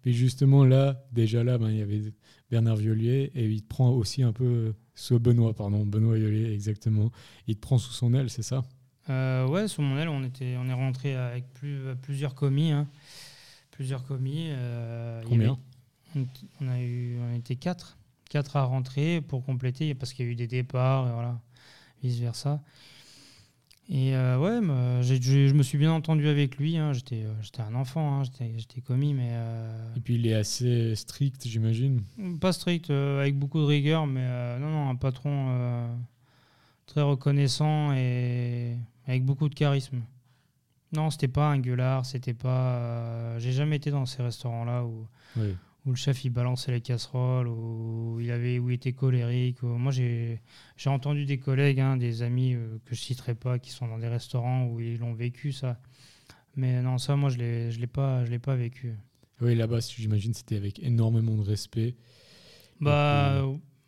[0.02, 2.12] Puis justement, là, déjà là, ben, il y avait
[2.50, 4.74] Bernard Violier et il te prend aussi un peu.
[4.94, 7.12] Soit Benoît, pardon, Benoît Violier, exactement.
[7.46, 8.64] Il te prend sous son aile, c'est ça?
[9.10, 12.72] Euh, ouais, sous mon aile, on, était, on est rentré avec plus, plusieurs commis.
[12.72, 12.88] hein.
[13.70, 14.46] Plusieurs commis.
[14.50, 15.52] euh, Combien
[16.14, 16.26] avait-
[16.60, 17.97] on, on a eu, on était quatre.
[18.28, 21.40] Quatre à rentrer pour compléter, parce qu'il y a eu des départs, et voilà,
[22.02, 22.60] vice-versa.
[23.90, 26.76] Et euh, ouais, mais j'ai- je je me suis bien entendu avec lui.
[26.76, 26.92] hein.
[26.92, 28.24] J'étais euh, j'étais un enfant, hein.
[28.24, 32.02] j'étais j'étais commis, mais euh, Et puis il est assez strict, j'imagine.
[32.38, 35.88] pas strict, euh, avec beaucoup de rigueur, mais euh, non, non, un patron euh,
[36.84, 40.02] très reconnaissant et avec beaucoup de charisme.
[40.92, 42.72] Non, c'était pas un gueulard, c'était pas.
[42.74, 45.56] euh, J'ai jamais été dans ces restaurants-là où, Oui.
[45.86, 49.62] Où le chef il balançait les casseroles, où il avait, où il était colérique.
[49.62, 50.40] où- Moi, j'ai
[50.76, 53.98] j'ai entendu des collègues, hein, des amis euh, que je citerai pas, qui sont dans
[53.98, 55.80] des restaurants où ils l'ont vécu ça.
[56.56, 58.94] Mais non, ça, moi, je l'ai, je l'ai pas, je l'ai pas vécu.
[59.40, 61.94] Oui, là-bas, j'imagine, c'était avec énormément de respect.
[62.80, 63.44] Bah,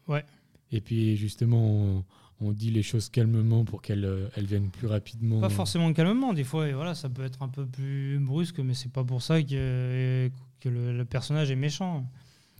[0.08, 0.24] ouais.
[0.72, 2.04] Et puis justement, on,
[2.40, 5.40] on dit les choses calmement pour qu'elles euh, elles viennent plus rapidement.
[5.40, 8.74] Pas forcément calmement, des fois, et voilà, ça peut être un peu plus brusque, mais
[8.74, 12.04] c'est pas pour ça que, que le, le personnage est méchant.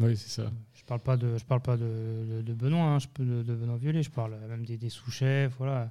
[0.01, 0.51] Oui, c'est ça.
[0.75, 1.85] Je parle pas de, je parle pas de,
[2.39, 4.89] de- de Benoît, hein, je peux de, de Benoît Violet, je parle même des, des
[4.89, 5.91] sous-chefs, voilà.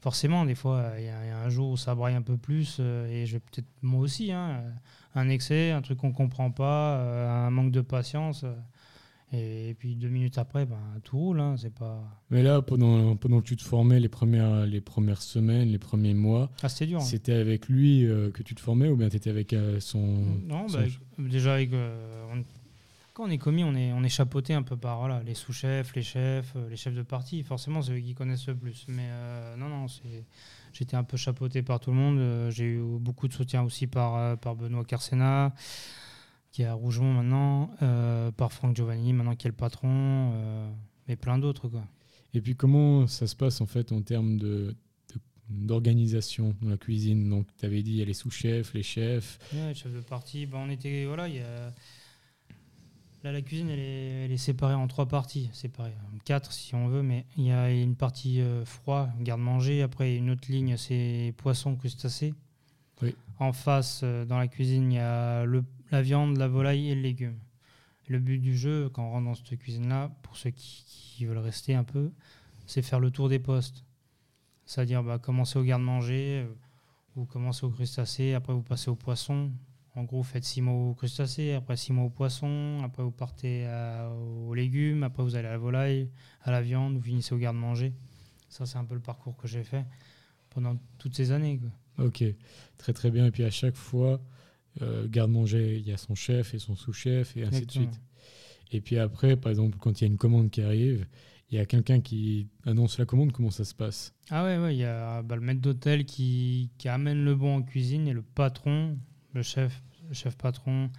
[0.00, 2.22] Forcément, des fois, il y, a il y a un jour où ça braille un
[2.22, 4.62] peu plus, euh, et je vais peut-être moi aussi, hein,
[5.16, 8.44] un excès, un truc qu'on comprend pas, euh, un manque de patience,
[9.32, 12.02] et, puis deux minutes après, ben, tout roule, hein, c'est pas.
[12.30, 16.14] Mais là, pendant, pendant que tu te formais les premières, les premières semaines, les premiers
[16.14, 16.98] mois, Ah, c'était dur.
[17.00, 17.04] hein.
[17.04, 19.98] c'était avec lui euh, que tu te formais ou bien tu étais avec euh, son.
[20.46, 22.44] Non, son- bah, avec- déjà, avec, euh, on-
[23.12, 25.92] quand on est commis, on est, on est chapeauté un peu par voilà, les sous-chefs,
[25.96, 27.42] les chefs, les chefs de parti.
[27.42, 28.86] Forcément, c'est eux qui connaissent le plus.
[28.88, 29.08] Mais
[29.58, 30.24] non, non, c'est-
[30.72, 32.50] j'étais un peu chapeauté par tout le monde.
[32.52, 35.52] J'ai eu beaucoup de soutien aussi par, par Benoît Carcena,
[36.50, 40.70] qui est à Rougemont maintenant, euh, par Franck Giovanni, maintenant qui est le patron, euh,
[41.08, 41.68] et plein d'autres.
[41.68, 41.84] quoi.
[42.34, 44.74] Et puis comment ça se passe en fait en termes de
[45.48, 47.28] d'organisation dans la cuisine?
[47.30, 49.38] Donc tu avais dit il y a les sous-chefs, les chefs.
[49.54, 51.72] Ouais, chef de partie, bah, on était voilà, il y a
[53.24, 56.88] là la cuisine elle est, elle est séparée en trois parties, séparée quatre si on
[56.88, 61.34] veut, mais il y a une partie euh, froid, garde-manger, après une autre ligne c'est
[61.38, 62.34] poisson, crustacés.
[63.00, 63.14] Oui.
[63.38, 66.94] En face euh, dans la cuisine il y a le, la viande, la volaille et
[66.94, 67.38] le légume.
[68.08, 71.74] Le but du jeu, quand on rentre dans cette cuisine-là, pour ceux qui, veulent rester
[71.74, 72.12] un peu,
[72.66, 73.84] c'est faire le tour des postes.
[74.66, 76.54] C'est-à-dire bah, commencer au garde-manger, euh,
[77.16, 79.50] vous commencez au crustacé, après vous passez au poisson.
[79.96, 83.10] En gros, vous faites 6 mois au crustacé, après 6 mois au poisson, après vous
[83.10, 86.08] partez à- aux légumes, après vous allez à la volaille,
[86.42, 87.92] à la viande, vous finissez au garde-manger.
[88.48, 89.84] Ça, c'est un peu le parcours que j'ai fait
[90.50, 91.60] pendant toutes ces années.
[91.98, 92.22] Ok,
[92.76, 93.26] très très bien.
[93.26, 94.20] Et puis à chaque fois,
[94.82, 97.86] euh, garde-manger, il y a son chef et son sous-chef et ainsi Exactement.
[97.86, 98.02] de suite.
[98.72, 101.06] Et puis après, par exemple, quand il y a une commande qui arrive,
[101.50, 104.14] il y a quelqu'un qui annonce la commande, comment ça se passe?
[104.30, 107.56] Ah ouais, ouais, il y a bah, le maître d'hôtel qui, qui amène le bon
[107.56, 108.98] en cuisine et le patron,
[109.32, 110.90] le chef, le chef patron,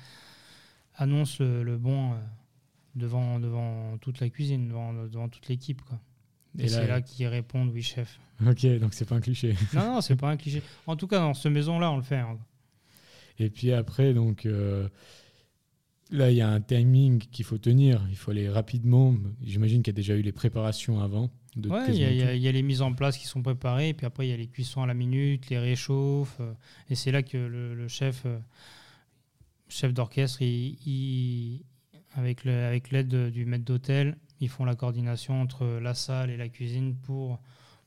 [0.95, 2.15] annonce le, le bon euh,
[2.95, 5.81] devant, devant toute la cuisine, devant, devant toute l'équipe.
[5.83, 5.99] quoi.
[6.57, 8.19] Et, c'est là qu'ils répondent oui, chef.
[8.45, 9.53] Ok, donc c'est pas un cliché.
[9.73, 10.63] non, non, c'est pas un cliché.
[10.87, 12.15] En tout cas, dans cette maison-là, on le fait.
[12.17, 12.37] hein.
[13.39, 14.87] Et puis après, donc euh,
[16.11, 18.05] là, il y a un timing qu'il faut tenir.
[18.09, 19.15] Il faut aller rapidement.
[19.43, 21.29] J'imagine qu'il y a déjà eu les préparations avant.
[21.67, 24.27] Ouais, il y, a- y les mises en place qui sont préparées, et puis après,
[24.27, 26.37] il y a les cuissons à la minute, les réchauffes.
[26.39, 26.53] euh,
[26.89, 28.37] et c'est là que le, le chef, euh,
[29.67, 31.63] chef d'orchestre, il- il-
[32.15, 32.43] avec
[32.91, 37.39] l'aide du maître d'hôtel, ils font la coordination entre la salle et la cuisine pour,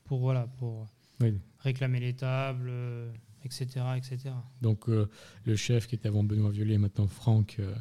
[0.05, 0.87] pour, voilà, pour
[1.21, 1.33] Oui.
[1.59, 3.11] réclamer les tables, euh,
[3.43, 4.17] etc., etc.
[4.61, 5.09] Donc euh,
[5.45, 7.73] le chef qui était avant Benoît Violet, maintenant Franck, euh,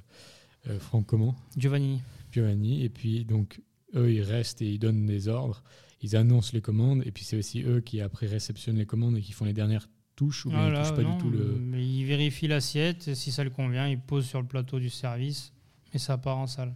[0.68, 1.35] euh, Franck comment?
[1.57, 2.01] Giovanni.
[2.31, 2.85] Giovanni.
[2.85, 3.61] Et puis donc
[3.94, 5.62] eux, ils restent et ils donnent des ordres.
[6.01, 7.03] Ils annoncent les commandes.
[7.07, 9.88] Et puis c'est aussi eux qui après réceptionnent les commandes et qui font les dernières
[10.16, 11.57] touches ou bien ils touchent pas non, du tout le.
[11.59, 14.90] mais il vérifie l'assiette, et si ça le convient, il pose sur le plateau du
[14.90, 15.53] service,
[15.94, 16.75] et ça part en salle.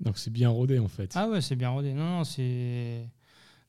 [0.00, 1.12] Donc c'est bien rodé en fait.
[1.14, 1.92] Ah ouais, c'est bien rodé.
[1.92, 3.06] Non, non, c'est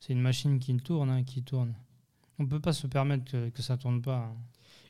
[0.00, 1.74] c'est une machine qui tourne, hein, qui tourne.
[2.38, 4.16] On peut pas se permettre que, que ça tourne pas.
[4.16, 4.36] hein.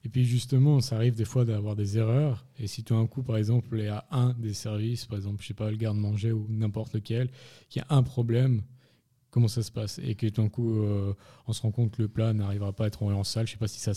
[0.05, 2.45] Et puis justement, ça arrive des fois d'avoir des erreurs.
[2.59, 5.43] Et si tout d'un coup, par exemple, il y a un des services, par exemple,
[5.43, 7.31] je sais pas, le garde-manger ou n'importe lequel,
[7.69, 8.63] qui a un problème,
[9.31, 10.01] comment ça se passe?
[10.03, 11.15] Et que tout d'un coup, euh,
[11.47, 13.47] on se rend compte que le plat n'arrivera pas à être envoyé en salle.
[13.47, 13.93] Je sais pas si ça.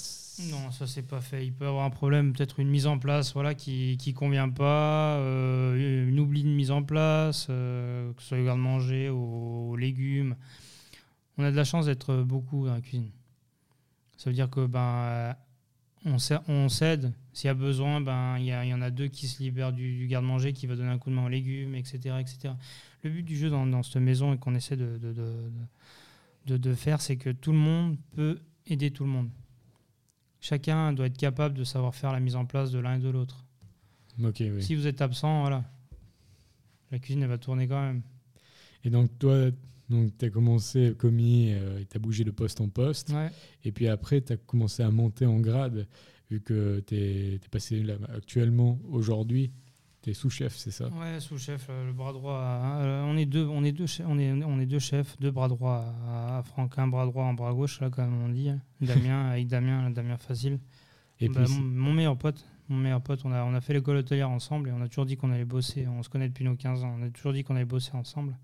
[0.52, 1.44] Non, ça c'est pas fait.
[1.48, 5.18] Il peut avoir un problème, peut-être une mise en place, voilà, qui qui convient pas,
[5.18, 9.76] euh, une oubli de mise en place, euh, que ce soit le garde-manger aux, aux
[9.76, 10.36] légumes.
[11.40, 13.10] On a de la chance d'être beaucoup dans la cuisine.
[14.18, 15.34] Ça veut dire que ben euh,
[16.06, 17.14] on, s'aide.
[17.34, 20.08] S'il y a besoin, ben il y, en a deux qui se libèrent du, du
[20.08, 22.54] garde-manger, qui va donner un coup de main aux légumes, etc., etc.
[23.04, 25.52] Le but du jeu dans, dans cette maison et qu'on essaie de, de, de,
[26.48, 29.30] de- de faire, c'est que tout le monde peut aider tout le monde.
[30.40, 33.10] Chacun doit être capable de savoir faire la mise en place de l'un et de
[33.10, 33.44] l'autre.
[34.20, 34.62] Oui.
[34.62, 35.64] Si vous êtes absent, voilà,
[36.92, 38.02] la cuisine elle va tourner quand même.
[38.84, 39.50] Et donc, toi,
[39.90, 43.12] tu as commencé commis euh, et tu as bougé de poste en poste.
[43.12, 43.30] Ouais.
[43.64, 45.88] Et puis après, tu as commencé à monter en grade,
[46.30, 49.52] vu que tu es, passé là, actuellement, aujourd'hui,
[50.02, 50.88] tu es sous-chef, c'est ça?
[50.90, 52.40] Ouais, sous-chef, euh, le bras droit.
[52.40, 55.18] à- euh, on est deux, on est deux, chefs, on est, on est deux chefs,
[55.20, 58.30] deux bras droits à, à Franck, un bras droit, un bras gauche, là, comme on
[58.30, 58.50] dit.
[58.50, 58.62] hein.
[58.82, 60.60] Damien, avec Damien, Damien Facile.
[61.20, 63.74] Et Bah, puis, mon, mon meilleur pote, mon meilleur pote, on a, on a fait
[63.74, 65.88] l'école hôtelière ensemble et on a toujours dit qu'on allait bosser.
[65.88, 66.96] On se connaît depuis nos 15 ans.
[67.00, 68.38] On a toujours dit qu'on allait bosser ensemble.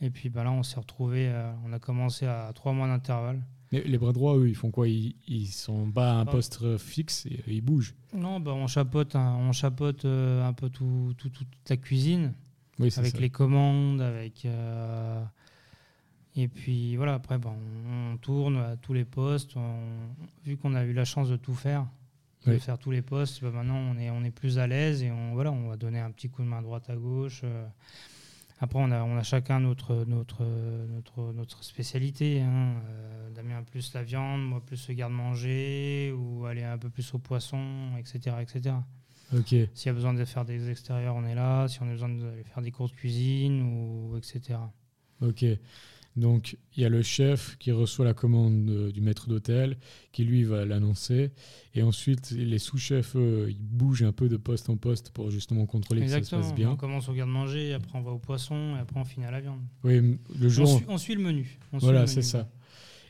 [0.00, 1.28] Et puis bah, là, on s'est retrouvés.
[1.28, 3.42] euh, on a commencé à trois mois d'intervalle.
[3.70, 4.88] les, les bras droits, eux, ils font quoi?
[4.88, 7.94] Ils, ils sont pas à un poste euh, fixe et ils bougent?
[8.14, 12.32] Non, bah, on chapeaute, un, on chapeaute euh, un peu tout, tout- toute la cuisine.
[12.78, 13.18] Oui, avec ça.
[13.20, 15.22] les commandes, avec euh,
[16.34, 17.14] et puis voilà.
[17.14, 17.52] Après, ben,
[17.86, 19.54] on, on tourne à tous les postes.
[19.56, 21.86] On- vu qu'on a eu la chance de tout faire,
[22.46, 22.58] de Oui.
[22.58, 25.34] faire tous les postes, ben, maintenant on est on est plus à l'aise et on
[25.34, 27.42] voilà, on va donner un petit coup de main droite à gauche.
[27.44, 27.66] euh.
[28.62, 32.42] Après, on a, on a chacun notre, notre, notre, notre spécialité.
[32.42, 32.74] hein.
[32.88, 37.18] Euh, Damien plus la viande, moi plus le garde-manger, ou aller un peu plus au
[37.18, 38.36] poisson, etc.
[38.42, 38.74] etc.
[39.34, 39.48] Ok.
[39.48, 41.68] S'il y a besoin de faire des extérieurs, on est là.
[41.68, 44.58] Si on a besoin de faire des cours de cuisine, ou etc.
[45.22, 45.44] Ok.
[46.20, 49.78] Donc, il y a le chef qui reçoit la commande euh, du maître d'hôtel,
[50.12, 51.30] qui lui va l'annoncer.
[51.74, 55.64] Et ensuite, les sous-chefs, eux, ils bougent un peu de poste en poste pour justement
[55.64, 56.70] contrôler que ça se passe bien.
[56.72, 59.40] On commence au garde-manger, après on va au poisson, et après on finit à la
[59.40, 59.60] viande.
[59.82, 60.68] Oui, le On, jour.
[60.76, 61.58] suit, on suit le menu.
[61.72, 62.50] On Voilà, c'est ça.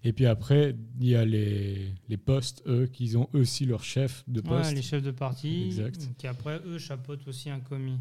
[0.05, 3.83] Et puis après, il y a les, les postes, eux, qui ont eux aussi leur
[3.83, 4.75] chef de Ouais, poste.
[4.75, 6.09] les chefs de partie, Exact.
[6.17, 7.99] qui après, eux, chapeautent aussi un commis.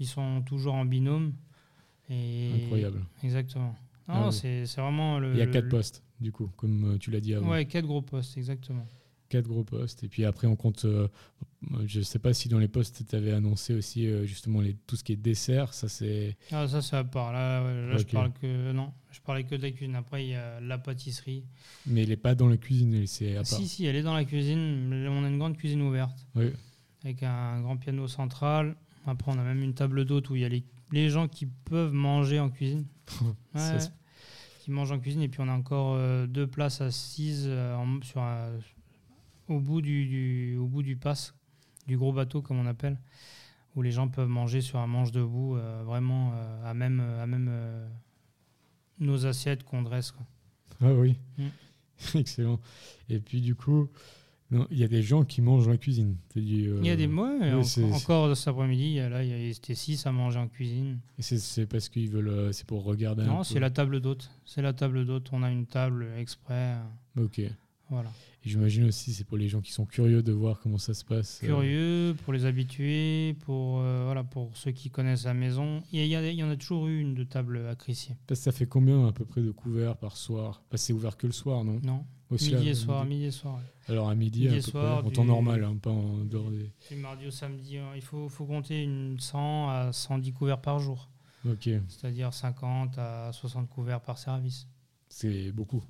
[0.00, 1.32] Ils sont toujours en binôme.
[2.10, 2.50] Et...
[2.64, 3.00] Incroyable.
[3.22, 3.74] Exactement.
[4.12, 4.32] Non, Ah oui.
[4.66, 5.32] c'est vraiment le.
[5.32, 7.50] Il y a le- quatre le- postes, du coup, comme euh, tu l'as dit avant.
[7.50, 8.86] Ouais, quatre gros postes, exactement.
[9.28, 10.04] Quatre gros postes.
[10.04, 10.84] Et puis après, on compte.
[10.84, 11.08] euh,
[11.86, 14.74] je ne sais pas si dans les postes, tu avais annoncé aussi euh, justement les,
[14.86, 15.72] tout ce qui est dessert.
[15.72, 16.36] Ça, c'est.
[16.50, 17.32] Ah, ça, c'est à part.
[17.32, 18.72] Là, ouais, là je parle que.
[18.72, 19.94] Non, je parlais que de la cuisine.
[19.96, 21.44] Après, il y a la pâtisserie.
[21.86, 23.46] Mais il n'est pas dans la cuisine, c'est à part.
[23.46, 24.92] Si, si, elle est dans la cuisine.
[25.08, 26.50] On a une grande cuisine ouverte Oui.
[27.02, 28.76] avec un grand piano central.
[29.06, 31.46] Après, on a même une table d'hôte où il y a les, les gens qui
[31.46, 32.84] peuvent manger en cuisine.
[33.54, 33.78] Ouais,
[34.62, 35.22] qui mangent en cuisine.
[35.22, 38.58] Et puis, on a encore euh, deux places assises euh, en- sur un-
[39.48, 41.34] au, bout du, du- au bout du pass,
[41.88, 42.96] du gros bateau, comme on appelle,
[43.74, 47.26] où les gens peuvent manger sur un manche debout, euh, vraiment euh, à même, à
[47.26, 47.88] même euh,
[49.00, 50.12] nos assiettes qu'on dresse.
[50.12, 50.24] quoi.
[50.80, 51.48] Ah oui, Mm.
[52.18, 52.60] excellent.
[53.08, 53.88] Et puis du coup,
[54.52, 56.16] non, il y a des gens qui mangent dans la cuisine.
[56.36, 56.40] Euh,
[56.80, 57.32] Il y a des mois,
[57.64, 60.38] c'est- encore cet après-midi, il y a- là, il y a- c'était six à manger
[60.38, 60.98] en cuisine.
[61.18, 63.22] c'est- parce qu'ils veulent, euh, c'est pour regarder.
[63.22, 64.30] un Non, c'est la table d'hôte.
[64.44, 65.28] C'est la table d'hôte.
[65.32, 66.76] On a une table exprès.
[67.18, 67.40] Ok.
[67.90, 68.10] Voilà.
[68.44, 71.40] j'imagine aussi c'est pour les gens qui sont curieux de voir comment ça se passe.
[71.44, 75.82] euh, Curieux, pour les habitués, pour, euh, voilà, pour ceux qui connaissent la maison.
[75.92, 78.16] Il y, en a toujours eu une de table à Crissier.
[78.32, 80.62] Ça fait combien à peu près de couverts par soir?
[80.74, 81.78] C'est ouvert que le soir, non?
[81.84, 83.56] Non Aussi Midi et soir, midi et soir.
[83.56, 83.62] ouais.
[83.94, 86.18] Alors à midi, Midi à peu soir, près, en du- temps normal, hein, pas en
[86.24, 86.70] dehors des.
[86.88, 90.78] Du mardi au samedi, hein, il faut, faut compter une 100 à 110 couverts par
[90.78, 91.08] jour.
[91.48, 94.66] Ok, C'est-à-dire 50 à 60 couverts par service.
[95.08, 95.82] c'est beaucoup.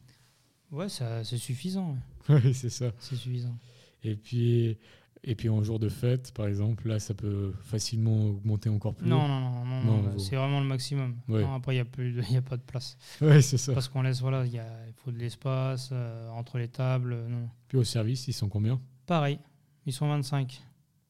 [0.71, 1.97] Ouais, c'est suffisant.
[2.29, 2.41] ouais.
[2.45, 2.93] Oui, c'est ça.
[2.99, 3.57] C'est suffisant.
[4.03, 4.79] Et puis,
[5.25, 9.09] et puis en jour de fête, par exemple, là, ça peut facilement augmenter encore plus.
[9.09, 11.17] Non, non, non, non, Non, non, vous- c'est vraiment le maximum.
[11.29, 11.43] Ouais.
[11.43, 12.97] Non, après, il n'y a, plus de- il y a pas de place.
[13.21, 13.73] Oui, c'est ça.
[13.73, 14.61] Parce qu'on laisse, voilà, il
[14.97, 17.13] faut de l'espace euh, entre les tables.
[17.13, 17.49] euh, non.
[17.69, 18.81] Puis au service, ils sont combien?
[19.07, 19.39] Pareil,
[19.87, 20.61] ils sont 25.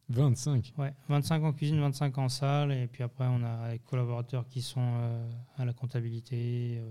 [0.08, 0.74] 25.
[0.76, 2.72] Ouais, 25 en cuisine, 25 en salle.
[2.72, 6.90] Et puis après, on a les collaborateurs qui sont euh, à la comptabilité, euh,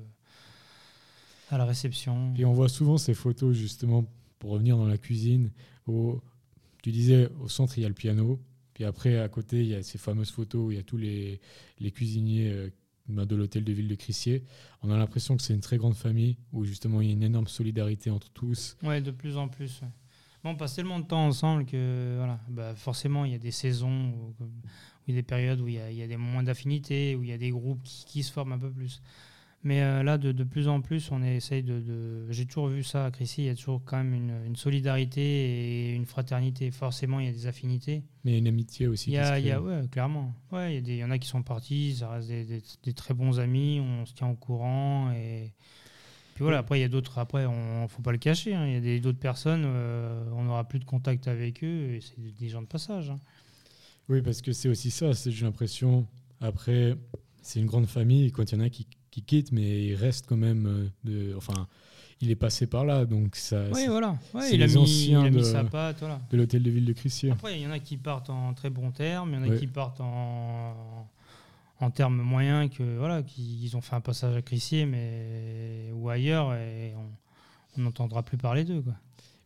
[1.52, 2.32] à la réception.
[2.34, 4.06] Puis on voit souvent ces photos, justement,
[4.40, 5.52] pour revenir dans la cuisine.
[5.86, 6.20] Au,
[6.82, 8.40] tu disais, au centre, il y a le piano.
[8.74, 10.98] Puis après, à côté, il y a ces fameuses photos où il y a tous
[10.98, 11.40] les,
[11.80, 12.70] les cuisiniers euh,
[13.08, 14.44] ben, de l'hôtel de ville de Crissier.
[14.82, 17.24] On a l'impression que c'est une très grande famille où, justement, il y a une
[17.24, 18.78] énorme solidarité entre tous.
[18.84, 19.82] Ouais, de plus en plus.
[20.44, 23.52] Bon, on passe tellement de temps ensemble que voilà, bah, forcément, il y a des
[23.52, 24.34] saisons
[25.12, 27.30] a des périodes où il y a, il y a des moments d'affinité, où il
[27.30, 29.02] y a des groupes qui, qui se forment un peu plus.
[29.64, 31.80] Mais euh, là, de, de plus en plus, on essaye de.
[31.80, 34.56] de- J'ai toujours vu ça à Crécy, il y a toujours quand même une, une
[34.56, 36.72] solidarité et une fraternité.
[36.72, 38.02] Forcément, il y a des affinités.
[38.26, 39.12] Mais une amitié aussi.
[39.12, 40.34] Il y a, il y a- ouais, clairement.
[40.52, 42.44] Ouais, il y, a des- il y en a qui sont partis, ça reste des,
[42.46, 45.12] des- des très bons amis, on se tient au courant.
[45.12, 45.54] Et
[46.34, 48.84] puis voilà, après, il y a d'autres, après, on faut pas le cacher, hein, il
[48.84, 52.50] y a d'autres personnes, euh, on n'aura plus de contact avec eux, et c'est des-
[52.50, 53.12] gens de passage.
[53.12, 53.20] hein.
[54.10, 55.12] Oui, parce que c'est aussi ça.
[55.12, 56.08] J'ai l'impression,
[56.42, 56.96] après,
[57.44, 58.26] c'est une grande famille.
[58.26, 60.66] et Quand il y en a qui, qui quittent, mais il reste quand même.
[60.66, 61.68] euh, De, enfin,
[62.22, 63.06] il est passé par là.
[63.06, 64.18] Donc, ça, Oui, voilà.
[64.34, 66.20] Ouais, il, a mis, il anciens a mis de- sa patte, voilà.
[66.32, 67.32] de l'hôtel de ville de Crissier.
[67.32, 69.48] Après, il y en a qui partent en très bons termes, il y en a
[69.50, 69.58] Ouais.
[69.60, 71.08] qui partent en,
[71.80, 76.10] en termes moyens, que voilà, qui ils ont fait un passage à Crissier, mais ou
[76.10, 76.94] ailleurs, et
[77.78, 78.82] on n'entendra plus parler d'eux.
[78.82, 78.94] quoi.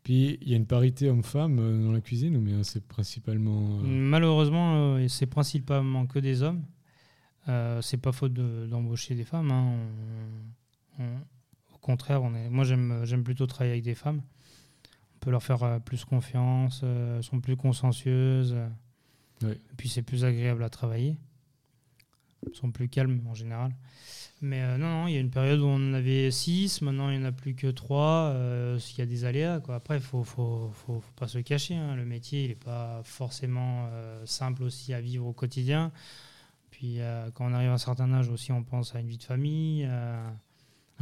[0.03, 3.79] Puis, il y a une parité homme-femme euh, dans la cuisine, bien c'est principalement.
[3.79, 6.61] euh, Malheureusement, euh, c'est principalement que des hommes.
[7.47, 9.51] Euh, c'est pas faute de- d'embaucher des femmes.
[9.51, 9.77] hein.
[10.99, 14.21] On- on- au contraire, on est, moi j'aime plutôt travailler avec des femmes.
[15.15, 18.55] On peut leur faire euh, plus confiance, euh, elles sont plus consciencieuses.
[19.43, 21.17] Et puis c'est plus agréable à travailler.
[22.47, 23.75] Elles sont plus calmes en général.
[24.41, 27.09] Mais euh, non, non, il y a une période où on en avait 6, maintenant
[27.09, 28.33] il n'y en a plus que 3.
[28.35, 29.59] Il y a des aléas.
[29.59, 29.75] Quoi.
[29.75, 31.75] Après, il faut, faut, faut, faut pas se cacher.
[31.75, 31.95] hein.
[31.95, 35.91] Le métier, il n'est pas forcément euh, simple aussi à vivre au quotidien.
[36.75, 39.17] Puis euh, quand on arrive à un certain âge aussi, on pense à une vie
[39.17, 40.35] de famille, à,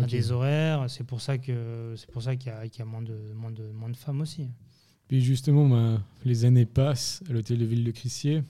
[0.05, 0.87] des horaires.
[0.87, 3.17] C'est pour ça que c'est pour ça qu'il y a, qu'il y a moins, de,
[3.33, 4.49] moins, de, moins de femmes aussi.
[5.07, 8.43] Puis justement, ben, les années passent à l'hôtel de ville de Crissier.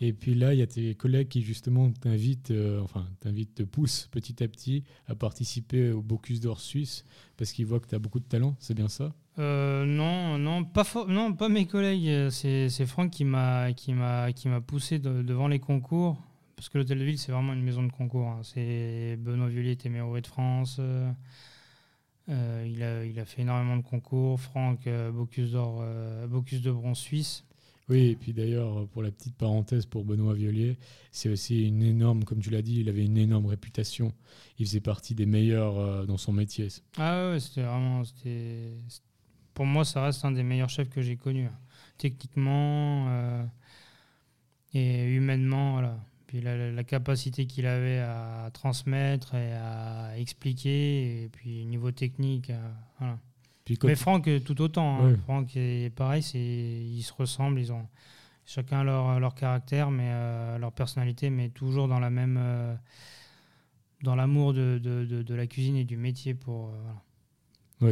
[0.00, 3.62] Et puis là, il y a tes collègues qui justement t'invitent, euh, enfin, t'invitent, te
[3.64, 7.04] poussent petit à petit à participer au Bocuse d'Or suisse
[7.36, 9.12] parce qu'ils voient que tu as beaucoup de talent, c'est bien ça?
[9.40, 12.30] Euh, non, non, pas non, pas mes collègues.
[12.30, 16.22] C'est c'est Franck qui m'a qui m'a qui m'a poussé de- devant les concours
[16.56, 18.28] parce que l'hôtel de ville c'est vraiment une maison de concours.
[18.28, 18.40] hein.
[18.42, 20.76] C'est Benoît Violier était meilleur de France.
[20.80, 21.10] euh,
[22.30, 24.40] euh, il a il a fait énormément de concours.
[24.40, 27.44] Franck euh, Bocuse d'or, euh, Bocuse de bronze suisse.
[27.90, 30.78] Oui, et puis d'ailleurs, pour la petite parenthèse pour Benoît Violier,
[31.12, 34.10] c'est aussi une énorme, comme tu l'as dit, il avait une énorme réputation.
[34.58, 36.68] Il faisait partie des meilleurs dans son métier.
[36.96, 38.70] Ah ouais, c'était vraiment c'était
[39.52, 41.44] pour moi ça reste un des meilleurs chefs que j'ai connu.
[41.44, 41.58] hein.
[41.98, 43.44] Techniquement
[44.72, 45.98] et humainement, voilà.
[46.34, 52.70] Puis la, capacité qu'il avait à transmettre et à expliquer, et puis niveau technique, euh,
[52.98, 53.20] voilà.
[53.64, 54.98] Puis quand Mais Franck, euh, tout autant.
[54.98, 55.10] hein.
[55.12, 55.16] Ouais.
[55.18, 57.86] Franck est pareil, c'est, ils se ressemblent, ils ont
[58.44, 62.74] chacun leur, leur caractère, mais euh, leur personnalité, mais toujours dans la même, euh,
[64.02, 66.70] dans l'amour de, de, de- de la cuisine et du métier pour.
[66.70, 67.00] euh, voilà.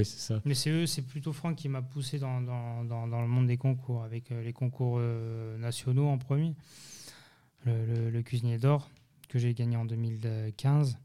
[0.00, 0.42] Oui, c'est ça.
[0.44, 3.46] Mais c'est eux, c'est plutôt Franck qui m'a poussé dans, dans, dans, dans le monde
[3.46, 4.98] des concours, avec les concours
[5.60, 6.56] nationaux en premier.
[7.66, 8.90] Le, le cuisinier d'or,
[9.28, 10.98] que j'ai gagné en 2015.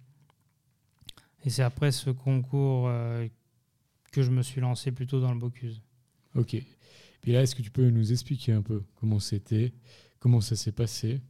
[1.46, 2.90] Et c'est après ce concours
[4.12, 5.82] que je me suis lancé plutôt dans le Bocuse.
[6.36, 6.58] Ok.
[7.22, 9.74] Puis là, est-ce que tu peux nous expliquer un peu comment c'était,
[10.20, 11.22] comment ça s'est passé?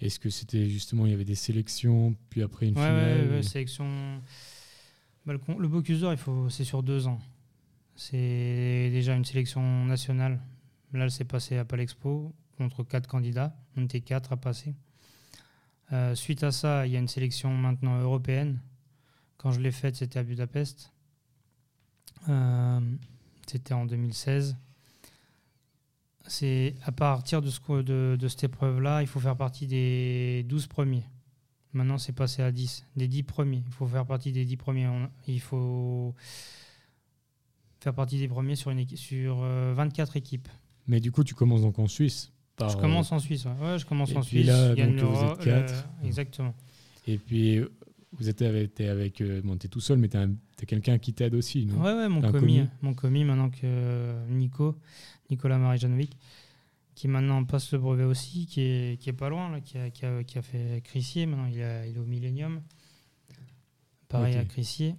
[0.00, 3.42] Est-ce que c'était justement, il y avait des sélections, puis après une finale Ouais, ouais,
[3.42, 4.20] sélection.
[5.26, 6.14] Bah, le, le Bocuse d'or,
[6.50, 7.18] c'est sur deux ans.
[7.96, 10.40] C'est déjà une sélection nationale.
[10.92, 13.56] Là, elle s'est passée à Palexpo contre quatre candidats.
[13.76, 14.74] On était quatre à passer.
[15.92, 18.60] Euh, suite à ça, il y a une sélection maintenant européenne.
[19.38, 20.92] Quand je l'ai faite, c'était à Budapest.
[22.28, 22.80] Euh,
[23.46, 24.56] c'était en 2016.
[26.26, 27.82] C'est à partir de, ce,
[28.16, 31.04] de, cette épreuve-là, il faut faire partie des 12 premiers.
[31.72, 32.84] Maintenant, c'est passé à 10.
[32.96, 33.62] Des 10 premiers.
[33.66, 34.90] Il faut faire partie des 10 premiers.
[35.26, 36.14] il faut
[37.80, 40.48] faire partie des premiers sur, une sur 24 euh, équipes.
[40.86, 43.78] Mais du coup, tu commences donc en Suisse Je commence en Suisse, ouais.
[43.78, 44.46] je commence en Suisse.
[44.46, 45.88] Là, donc, vous êtes 4.
[46.04, 46.54] exactement.
[47.06, 47.60] Et puis,
[48.12, 50.26] vous êtes avec, es avec euh, bon, es tout seul, mais tu as,
[50.66, 51.80] quelqu'un qui t'aide aussi, non?
[51.82, 54.76] Ouais, ouais, mon commis, mon commis, maintenant que euh, Nico,
[55.30, 56.16] Nicolas Marijanovic,
[56.94, 59.90] qui maintenant passe le brevet aussi, qui est, qui est pas loin, là, qui, a,
[59.90, 62.60] qui, a, qui a fait Crissier, maintenant il, il est au Millennium.
[64.08, 64.94] Pareil à Crissier.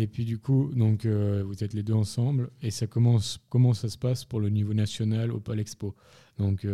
[0.00, 3.40] Et puis du coup, donc euh, vous êtes les deux ensemble et ça commence.
[3.48, 5.94] Comment ça se passe pour le niveau national au Palexpo
[6.38, 6.66] Donc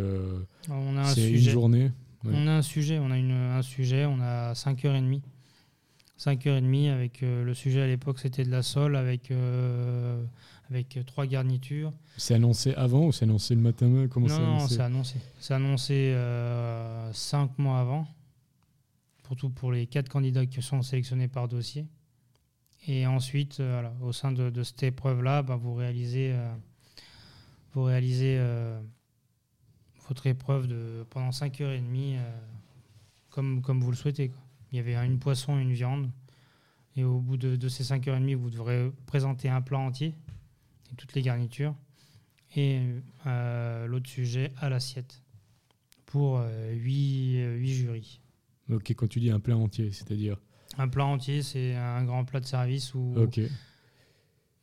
[0.69, 1.91] on a c'est une journée.
[2.23, 5.21] On a un sujet, on a une, un sujet, on a 5h30
[6.17, 10.23] 5h30 avec euh, le sujet à l'époque c'était de la sole avec, euh,
[10.69, 11.91] avec trois garnitures.
[12.17, 13.87] C'est annoncé avant ou c'est annoncé le matin?
[13.87, 15.15] Même Comment Non, non c'est annoncé.
[15.39, 18.07] C'est annoncé euh, cinq mois avant,
[19.23, 21.85] pour, tout, pour les quatre candidats qui sont sélectionnés par dossier.
[22.87, 23.61] Et ensuite,
[24.01, 26.35] au sein de, cette épreuve-là, bah, vous réalisez,
[27.73, 28.39] vous réalisez
[30.07, 32.19] votre épreuve de, pendant 5h30
[33.35, 34.31] comme, comme vous le souhaitez.
[34.71, 36.09] Il y avait une poisson et une viande.
[36.95, 40.15] Et au bout de, ces 5h30, vous devrez présenter un plat entier
[40.91, 41.75] et toutes les garnitures.
[42.55, 42.81] Et
[43.25, 45.21] euh, l'autre sujet à l'assiette
[46.05, 46.39] pour
[46.71, 48.21] 8, euh, jurys.
[48.69, 50.37] Ok, quand tu dis un plat entier, c'est-à-dire
[50.77, 53.15] Un plat entier, c'est un grand plat de service où,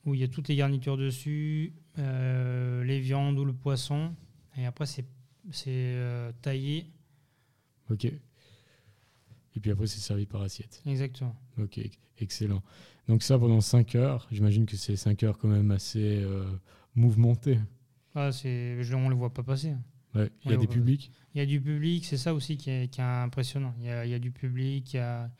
[0.04, 4.14] où il y a toutes les garnitures dessus, euh, les viandes ou le poisson.
[4.56, 5.06] Et après, c'est
[6.42, 6.86] taillé.
[7.90, 8.04] Ok.
[9.54, 10.82] Et puis après, c'est servi par assiette.
[10.86, 11.34] Exactement.
[11.58, 11.80] Ok,
[12.18, 12.62] excellent.
[13.08, 16.44] Donc ça, pendant 5 heures, j'imagine que c'est 5 heures quand même assez euh,
[16.94, 17.58] mouvementées.
[18.14, 19.74] Ah, c'est, on ne le voit pas passer.
[20.14, 20.30] Ouais.
[20.44, 21.10] Il y a des publics?
[21.34, 23.74] Il y a du public, c'est ça aussi qui est, qui est impressionnant.
[23.78, 25.30] Il y, a, il y, a, du public, il y a,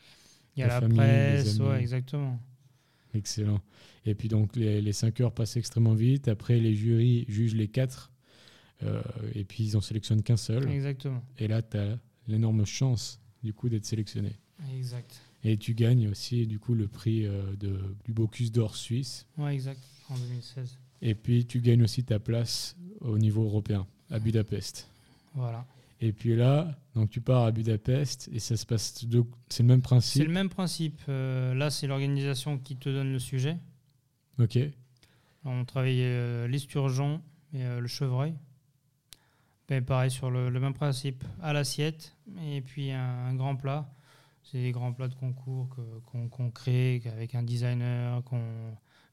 [0.55, 2.39] il y a la, presse, ouais, exactement.
[3.13, 3.61] Excellent.
[4.05, 6.27] Et puis donc les, les 5 heures passent extrêmement vite.
[6.27, 8.11] Après, les jurys jugent les 4.
[8.83, 9.01] Euh,
[9.33, 10.69] et puis ils en sélectionnent qu'un seul.
[10.69, 11.23] Exactement.
[11.37, 11.97] Et là, tu as
[12.27, 14.33] l'énorme chance du coup d'être sélectionné.
[14.77, 15.21] Exact.
[15.43, 19.25] Et tu gagnes aussi du coup le prix euh, de, du Bocuse d'or suisse.
[19.37, 20.77] Ouais, exact, en 2016.
[21.01, 24.87] Et puis tu gagnes aussi ta place au niveau européen à Budapest.
[25.35, 25.65] Voilà.
[26.05, 29.05] Et puis là, donc tu pars à Budapest et ça se passe.
[29.05, 29.23] De...
[29.47, 30.21] C'est le même principe?
[30.21, 30.99] C'est le même principe.
[31.07, 33.57] Euh, là, c'est l'organisation qui te donne le sujet.
[34.37, 34.59] Ok.
[35.45, 37.21] On travaillait euh, l'esturgeon
[37.53, 38.33] et le chevreuil.
[39.69, 43.89] Ben, pareil, sur le, même principe, à l'assiette, et puis un, grand plat.
[44.43, 45.69] C'est des grands plats de concours
[46.05, 48.21] qu'on crée avec un designer.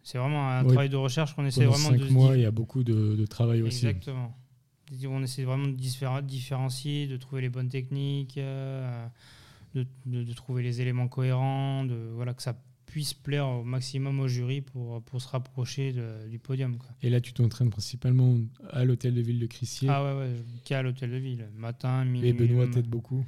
[0.03, 2.83] C'est vraiment un travail de recherche qu'on essaie vraiment cinq mois, il y a beaucoup
[2.83, 3.87] de, travail aussi.
[3.87, 4.37] Exactement.
[5.07, 9.07] On essaie vraiment de différencier, de trouver les bonnes techniques, euh,
[9.75, 14.27] de, de, trouver les éléments cohérents, de, voilà, que ça puisse plaire au maximum au
[14.27, 15.95] jury pour, pour se rapprocher
[16.29, 16.77] du podium.
[16.77, 16.89] Quoi.
[17.03, 18.37] Et là, tu t'entraînes principalement
[18.71, 20.35] à l'hôtel de ville de Crissier Ah ouais, ouais
[20.65, 22.29] qu'à l'hôtel de ville, matin, minuit.
[22.29, 23.25] Et Benoît t'aide beaucoup?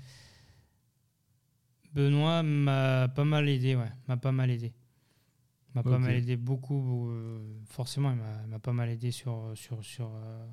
[1.95, 4.73] Benoît m'a pas mal aidé, ouais, m'a pas mal aidé.
[5.75, 10.11] M'a pas mal aidé beaucoup, euh, forcément, il m'a pas mal aidé sur, sur, sur,
[10.15, 10.47] euh,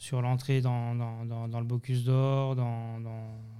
[0.00, 2.98] sur l'entrée dans, dans, dans, dans, le Bocuse d'Or, dans,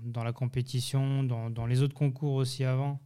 [0.03, 2.99] dans, la compétition, dans, les autres concours aussi avant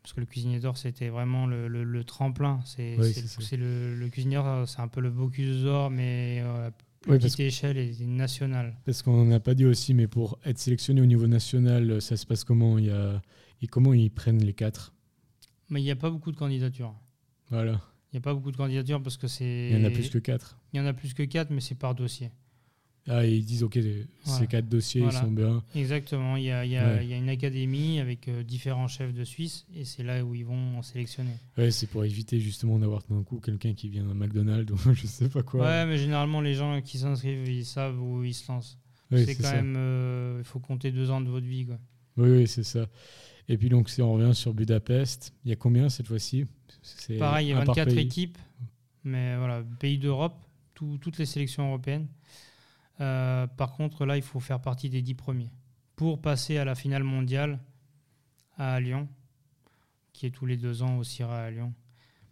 [0.00, 2.60] parce que le cuisinier d'or c'était vraiment le, le, tremplin.
[2.64, 7.76] C'est le, le, cuisinier, c'est un peu le Bocuse d'or, mais euh, à petite échelle
[7.76, 8.74] et nationale.
[8.86, 12.24] Parce qu'on n'a pas dit aussi, mais pour être sélectionné au niveau national, ça se
[12.24, 12.78] passe comment?
[12.78, 13.20] Il y a,
[13.60, 14.94] et comment ils prennent les quatre?
[15.68, 16.94] Mais il n'y a pas beaucoup de candidatures.
[17.50, 17.78] Voilà.
[18.12, 19.70] Il n'y a pas beaucoup de candidatures parce que c'est.
[19.70, 20.58] Il y en a plus que quatre.
[20.72, 22.30] Il y en a plus que quatre, mais c'est par dossier.
[23.10, 23.78] Ah, ils disent, OK,
[24.24, 25.62] ces quatre dossiers, ils sont bien.
[25.74, 26.36] Exactement.
[26.36, 29.14] Il y a, il y a, il y a une académie avec euh, différents chefs
[29.14, 31.30] de Suisse et c'est là où ils vont en sélectionner.
[31.56, 35.06] Ouais, c'est pour éviter justement d'avoir d'un coup quelqu'un qui vient d'un McDonald's ou je
[35.06, 35.64] sais pas quoi.
[35.64, 38.78] Ouais, mais généralement, les gens qui s'inscrivent, ils savent où ils se lancent.
[39.10, 39.54] C'est quand ça.
[39.54, 39.74] même.
[39.78, 41.64] euh, Il faut compter deux ans de votre vie.
[41.64, 41.78] Quoi.
[42.18, 42.88] Oui, oui, c'est ça.
[43.48, 46.44] Et puis donc, si on revient sur Budapest, il y a combien cette fois-ci?
[47.18, 48.04] Pareil, il y a un par 24 pays.
[48.04, 48.38] équipes,
[49.04, 50.36] mais voilà, pays d'Europe,
[50.74, 52.06] tout- toutes les sélections européennes.
[53.00, 55.50] Euh, par contre, là, il faut faire partie des 10 premiers
[55.96, 57.58] pour passer à la finale mondiale
[58.56, 59.08] à Lyon,
[60.12, 61.72] qui est tous les deux ans au CIRA à Lyon.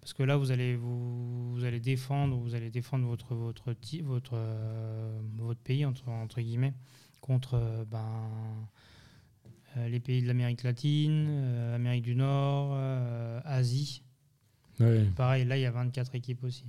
[0.01, 4.33] Parce que là, vous allez, vous, vous allez défendre, vous allez défendre votre, votre, votre,
[4.35, 6.75] euh, votre pays, entre, entre guillemets,
[7.21, 8.29] contre euh, ben,
[9.89, 11.29] les pays de l'Amérique latine,
[11.75, 12.73] Amérique du Nord,
[13.45, 14.03] Asie.
[14.81, 16.65] Ouais, Pareil, là, il y a 24 équipes aussi.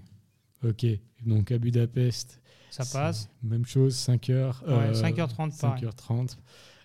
[0.63, 0.85] ok.
[1.25, 3.29] Donc à Budapest, Ça passe.
[3.43, 4.63] Même chose, 5h.
[4.65, 5.83] Ouais, 5h30, pareil.
[5.83, 6.37] 5h30.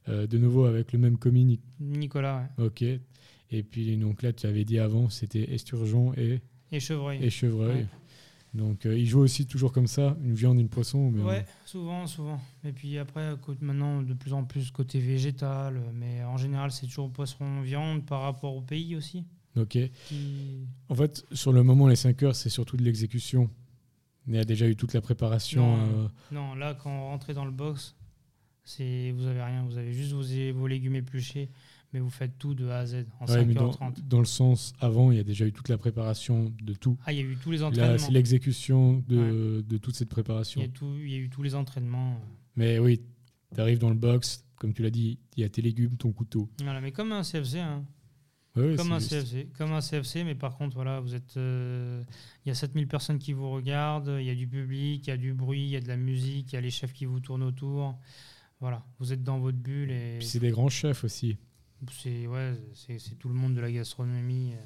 [0.08, 1.44] Euh, de nouveau avec le même commis.
[1.44, 2.64] Nic- Nicolas, ouais.
[2.66, 2.82] Ok.
[2.82, 6.40] Et puis donc là, tu avais dit avant, c'était Esturgeon et,
[6.72, 7.22] Et Chevreuil.
[7.22, 7.82] et Chevreuil.
[7.82, 7.86] Ouais.
[8.54, 11.10] Donc euh, ils jouent aussi toujours comme ça, une viande, une poisson.
[11.10, 12.40] Mais Ouais, souvent, souvent.
[12.64, 15.80] Et puis après, maintenant, de plus en plus côté végétal.
[15.94, 19.24] Mais en général, c'est toujours poisson, viande par rapport au pays aussi.
[19.56, 19.78] Ok.
[20.06, 20.66] Qui...
[20.88, 23.50] En fait, sur le moment, les 5 heures, c'est surtout de l'exécution.
[24.26, 25.76] Il y a déjà eu toute la préparation.
[25.76, 27.96] Non, euh, Non, là, quand vous rentrez dans le box,
[28.64, 29.64] c'est vous avez rien.
[29.64, 30.22] Vous avez juste vos,
[30.58, 31.50] vos légumes épluchés,
[31.92, 34.06] mais vous faites tout de A à Z en ouais, mais dans, 5h30.
[34.06, 36.96] dans le sens avant, il y a déjà eu toute la préparation de tout.
[37.04, 37.98] Ah, il y a eu tous les Là, entraînements.
[37.98, 40.60] c'est l'exécution de, de toute cette il, préparation.
[40.60, 42.20] y a tout, il y a eu tous les entraînements.
[42.54, 43.02] Mais oui,
[43.54, 46.12] tu arrives dans le box, comme tu l'as dit, il y a tes légumes, ton
[46.12, 46.48] couteau.
[46.62, 47.84] Voilà, mais comme un CFC, hein.
[48.54, 48.98] Comme un.
[49.00, 52.02] CFC, comme un CFC, mais par contre, voilà, vous êtes, euh,
[52.44, 55.12] il y a 7000 personnes qui vous regardent, il y a du public, il y
[55.12, 57.06] a du bruit, il y a de la musique, il y a les chefs qui
[57.06, 57.98] vous tournent autour.
[58.60, 61.36] Voilà, vous êtes dans votre bulle et Puis c'est des grands chefs aussi.
[61.90, 64.58] c'est ouais, c'est tout le monde de la gastronomie euh,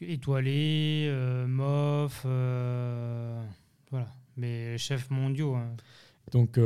[0.00, 3.42] étoilé, euh, MOF, euh,
[3.90, 5.54] voilà, mais chefs mondiaux.
[5.54, 5.74] hein.
[6.32, 6.58] Donc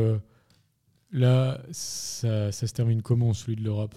[1.12, 3.94] là, ça, ça se termine comment celui de l'Europe?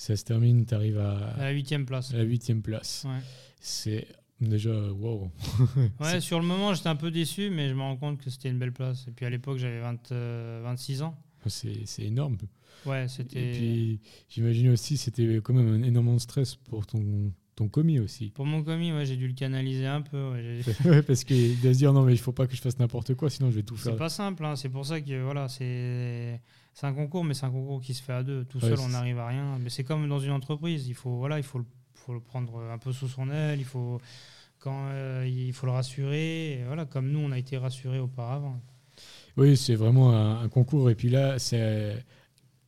[0.00, 2.14] Ça se termine, tu arrives à, À la huitième place.
[2.14, 3.04] à la huitième place.
[3.06, 3.18] Ouais.
[3.60, 4.06] C'est
[4.40, 5.30] déjà wow.
[6.00, 8.48] Ouais, sur le moment, j'étais un peu déçu, mais je me rends compte que c'était
[8.48, 9.04] une belle place.
[9.08, 11.18] Et puis à l'époque, j'avais 20, euh, 26 ans.
[11.46, 12.38] C'est c'est énorme.
[12.86, 13.52] Ouais, Et c'était.
[13.52, 18.30] puis j'imagine aussi c'était quand même un énorme stress pour ton, ton commis aussi.
[18.30, 20.30] Pour mon commis, ouais, j'ai dû le canaliser un peu.
[20.86, 23.14] ouais, Parce qu'il doit se dire non mais il faut pas que je fasse n'importe
[23.16, 23.96] quoi sinon je vais tout C'est faire.
[23.96, 26.40] pas simple, hein, c'est pour ça que voilà, c'est
[26.80, 28.44] c'est un concours, mais c'est un concours qui se fait à deux.
[28.46, 29.58] Tout seul, on n'arrive à rien.
[29.58, 32.58] Mais c'est comme dans une entreprise, il faut voilà, il faut le, faut le prendre
[32.58, 34.00] un peu sous son aile, il faut
[34.60, 36.52] quand euh, il faut le rassurer.
[36.60, 38.58] Et voilà, comme nous, on a été rassurés auparavant.
[39.36, 40.88] Oui, c'est vraiment un, un concours.
[40.90, 42.04] Et puis là, c'est.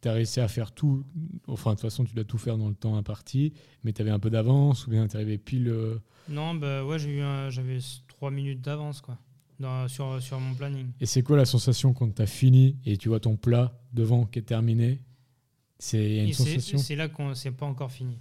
[0.02, 1.04] Tu as réussi à faire tout.
[1.46, 3.52] Enfin, de toute façon, tu dois tout faire dans le temps imparti.
[3.84, 5.68] Mais tu avais un peu d'avance ou bien tu arrivé pile.
[5.68, 5.98] euh,
[6.28, 9.16] Non, bah ouais, j'avais trois minutes d'avance quoi,
[9.60, 10.88] dans- sur sur mon planning.
[11.00, 14.24] Et c'est quoi la sensation quand tu as fini et tu vois ton plat devant
[14.26, 15.01] qui est terminé
[15.78, 16.78] C'est une sensation.
[16.78, 18.18] C'est là qu'on c'est pas encore fini.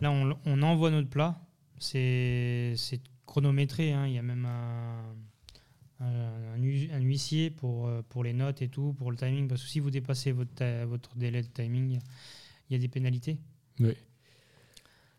[0.00, 1.40] Là, on, on envoie notre plat.
[1.78, 2.74] C'est
[3.26, 3.92] chronométré.
[3.92, 4.06] hein.
[4.06, 5.14] Il y a même un,
[6.00, 9.48] un, un hu- un huissier pour, euh, pour les notes et tout, pour le timing.
[9.48, 12.00] Parce que si vous dépassez votre, votre délai de timing,
[12.68, 13.38] il y a des pénalités.
[13.80, 13.94] Oui.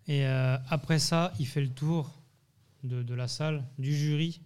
[0.08, 2.12] Et euh, après ça, il fait le tour
[2.84, 4.42] de, de la salle, du jury.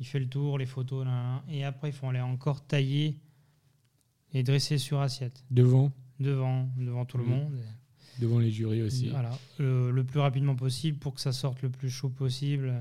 [0.00, 1.04] Il fait le tour, les photos.
[1.06, 1.52] là, là, là.
[1.54, 3.16] et après, il faut aller encore tailler
[4.34, 7.30] et dresser sur assiette Devant, devant, devant tout le Mhm.
[7.30, 7.58] monde.
[8.20, 9.08] devant les jurys aussi.
[9.10, 12.74] Voilà, le, le plus rapidement possible pour que ça sorte le plus chaud possible.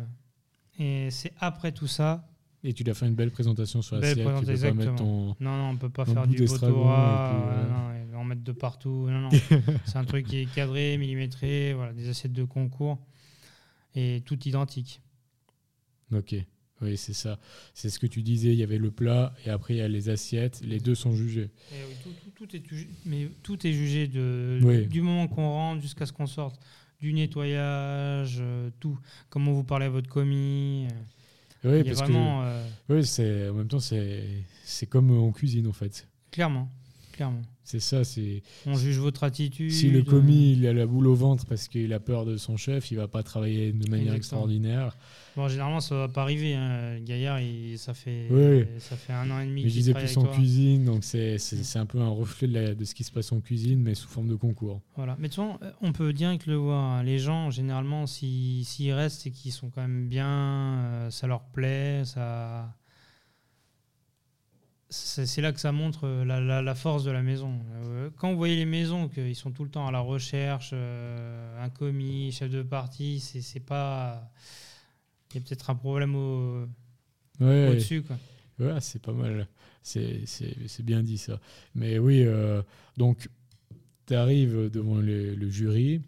[0.79, 2.27] Et c'est après tout ça.
[2.63, 4.57] Et tu dois faire une belle présentation sur Belle l'assiette.
[4.57, 5.27] Tu pas mettre ton.
[5.39, 8.43] Non, non, on peut pas faire du d'estragon botora, et puis, euh, vont en mettre
[8.43, 9.07] de partout.
[9.09, 9.29] Non, non.
[9.85, 12.97] c'est un truc qui est cadré, millimétré, voilà, des assiettes de concours
[13.95, 15.01] et tout identique.
[16.11, 16.35] Ok.
[16.81, 17.39] Oui, c'est ça.
[17.73, 18.49] C'est ce que tu disais.
[18.49, 20.61] Il y avait le plat et après il y a les assiettes.
[20.63, 21.49] Les deux sont jugés.
[21.71, 24.85] Et oui, tout, tout- tout est jugé, mais tout est jugé de, Oui.
[24.85, 26.59] du moment qu'on rentre jusqu'à ce qu'on sorte.
[26.99, 28.97] Du nettoyage, euh, tout.
[29.29, 30.87] Comment vous parlez à votre commis.
[31.65, 32.43] euh, Oui, parce vraiment.
[32.43, 34.23] euh, que oui, c'est en même temps c'est
[34.63, 36.07] c'est comme en cuisine en fait.
[36.31, 36.69] Clairement,
[37.17, 37.41] clairement.
[37.63, 38.05] C'est ça.
[38.05, 39.71] C'est On juge votre attitude.
[39.73, 42.55] si le commis il a la boule au ventre parce qu'il a peur de son
[42.55, 44.15] chef, il va pas travailler de manière Exactement.
[44.15, 44.95] extraordinaire.
[45.35, 46.55] Bon, généralement, ça va pas arriver.
[46.55, 46.99] Hein.
[47.01, 48.65] Gaillard, il- ça, fait, Oui.
[48.79, 50.33] ça fait un an et demi Mais je disais plus en toi.
[50.33, 51.37] cuisine, donc c'est
[51.75, 54.07] un peu un reflet de, la- de ce qui se passe en cuisine, mais sous
[54.07, 54.81] forme de concours.
[54.95, 55.17] Voilà.
[55.19, 56.83] Mais toute façon, on peut direct le voir.
[56.83, 57.03] hein.
[57.03, 61.41] Les gens, généralement, s'ils s'ils restent, c'est qu'ils sont quand même bien, euh, ça leur
[61.43, 62.73] plaît, ça.
[64.89, 67.59] C'est là que ça montre euh, la, la- la force de la maison.
[67.87, 71.61] Euh, Quand vous voyez les maisons, qu'ils sont tout le temps à la recherche, euh,
[71.63, 74.31] un commis, chef de parti, c'est pas.
[75.31, 76.65] Il y a peut-être un problème au-
[77.41, 78.01] Ouais, au-dessus.
[78.03, 78.17] quoi.
[78.59, 79.47] Ouais, c'est pas mal.
[79.83, 80.23] C'est
[80.83, 81.39] bien dit ça.
[81.75, 82.61] Mais oui, euh,
[82.95, 83.27] donc
[84.05, 86.01] tu arrives devant le, jury,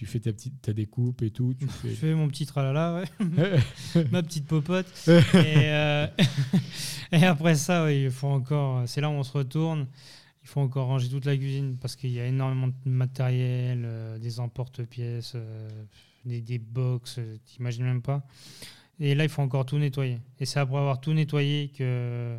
[0.00, 1.52] tu fais ta petite ta découpe et tout.
[1.52, 1.90] Tu fais...
[1.90, 4.04] Je fais mon petit tralala, ouais.
[4.10, 4.86] ma petite popote.
[5.06, 6.06] et, euh,
[7.12, 8.88] et, après ça, il faut encore.
[8.88, 9.86] C'est là où on se retourne.
[10.42, 14.18] Il faut encore ranger toute la cuisine parce qu'il y a énormément de matériel, euh,
[14.18, 15.36] des emporte-pièces,
[16.24, 18.26] des, des box, t'imagines même pas.
[19.00, 20.18] Et là, il faut encore tout nettoyer.
[20.38, 22.38] Et c'est après avoir tout nettoyé que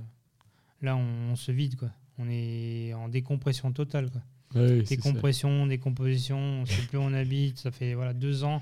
[0.82, 1.76] là, on, se vide.
[1.76, 1.92] Quoi.
[2.18, 4.10] On est en décompression totale.
[4.10, 4.22] Quoi.
[4.54, 7.58] Décompression, décomposition, on ne sait plus où on habite.
[7.58, 8.62] Ça fait voilà, deux ans,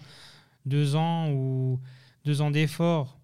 [0.65, 1.79] deux ans ou
[2.25, 3.15] deux ans d'efforts.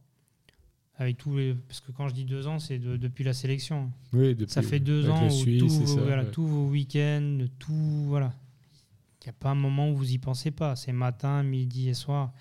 [0.97, 1.37] Avec tout
[1.67, 3.91] parce que quand je dis deux ans, c'est depuis la sélection.
[4.13, 8.33] Oui, depuis, ça fait deux ans où tout, voilà, tous vos week-ends, tout, voilà.
[9.21, 10.75] Il n'y a pas un moment où vous y pensez pas.
[10.75, 12.31] C'est matin, midi et soir.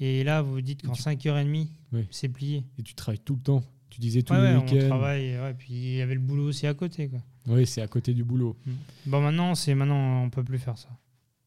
[0.00, 1.68] Et là, vous vous dites qu'en 5h30,
[2.10, 2.64] c'est plié.
[2.78, 3.62] Et tu travailles tout le temps.
[3.90, 4.76] Tu disais tout le week-end.
[4.76, 7.08] On travaille, ouais, puis il y avait le boulot aussi à côté.
[7.08, 7.20] Quoi.
[7.46, 8.56] Oui, c'est à côté du boulot.
[8.66, 8.72] Mm.
[9.06, 10.88] Bon, maintenant, c'est maintenant, on peut plus faire ça.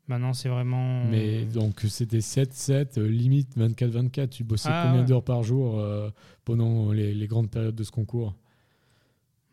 [0.08, 1.06] Maintenant, c'est vraiment.
[1.06, 4.30] Mais donc, c'était 7-7, euh, limite 24-24.
[4.30, 6.10] Tu bossais ah, combien d'heures par jour euh,
[6.44, 8.36] pendant les, les, grandes périodes de ce concours?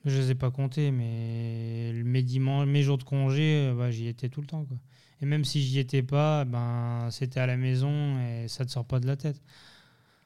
[0.04, 3.90] Je ne les ai pas comptés, mais mes, dimanches, mes jours de congé, euh, bah,
[3.90, 4.64] j'y étais tout le temps.
[4.64, 4.78] Quoi.
[5.22, 8.86] Et même si j'y étais pas, ben, c'était à la maison et ça te sort
[8.86, 9.40] pas de la tête.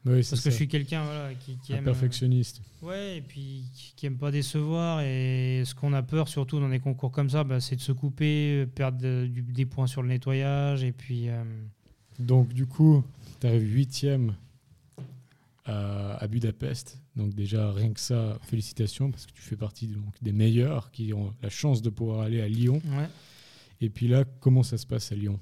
[0.04, 1.84] Parce que je suis quelqu'un voilà, qui, qui Un aime.
[1.84, 2.60] perfectionniste.
[2.82, 3.64] ouais, et puis
[3.96, 5.00] qui aime pas décevoir.
[5.00, 7.92] Et ce qu'on a peur, surtout dans des concours comme ça, bah, c'est de se
[7.92, 10.84] couper, perdre des points sur le nettoyage.
[10.84, 11.28] Et puis.
[11.30, 11.42] Euh,
[12.18, 13.02] Donc, du coup,
[13.40, 14.34] tu arrives huitième
[15.64, 17.00] à, à, Budapest.
[17.16, 21.14] Donc, déjà, rien que ça, félicitations, parce que tu fais partie donc, des meilleurs qui
[21.14, 22.82] ont la chance de pouvoir aller à Lyon.
[22.84, 23.08] Ouais.
[23.80, 25.40] Et puis là, comment ça se passe à Lyon?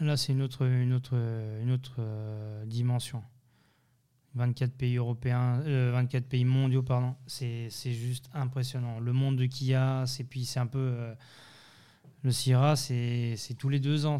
[0.00, 1.14] Là, c'est une autre, une autre,
[1.62, 3.22] une autre euh, dimension.
[4.34, 7.14] 24 pays européens, 24 euh, pays mondiaux, pardon.
[7.26, 8.98] C'est juste impressionnant.
[8.98, 11.14] Le monde qu'il y a, c'est puis c'est un peu euh,
[12.22, 14.18] le CIRA, c'est tous les deux ans.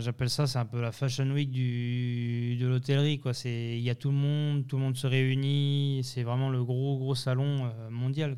[0.00, 3.18] J'appelle ça, c'est un peu la Fashion Week du, de l'hôtellerie.
[3.18, 3.32] Quoi.
[3.44, 6.02] Il y a tout le monde, tout le monde se réunit.
[6.04, 8.36] C'est vraiment le gros gros salon mondial.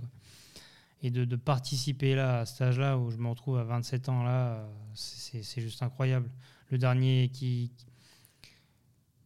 [1.03, 4.67] Et de, participer là à cet âge-là où je me retrouve à 27 ans là,
[4.95, 6.31] c'est juste incroyable.
[6.71, 7.71] Le dernier qui,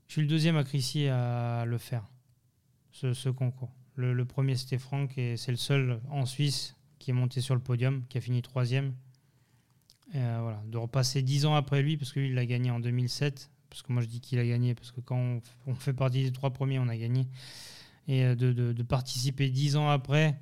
[0.08, 2.04] je suis le deuxième à Crissier à le faire,
[2.92, 3.70] ce, concours.
[3.94, 7.60] Le, premier c'était Franck et c'est le seul en Suisse qui est monté sur le
[7.60, 8.94] podium, qui a fini troisième.
[10.14, 12.80] Euh, voilà, de repasser dix ans après lui, parce que lui il l'a gagné en
[12.80, 16.24] 2007, parce que moi je dis qu'il a gagné, parce que quand on, fait partie
[16.24, 17.28] des trois premiers, on a gagné.
[18.08, 20.40] Et euh, de, participer dix ans après,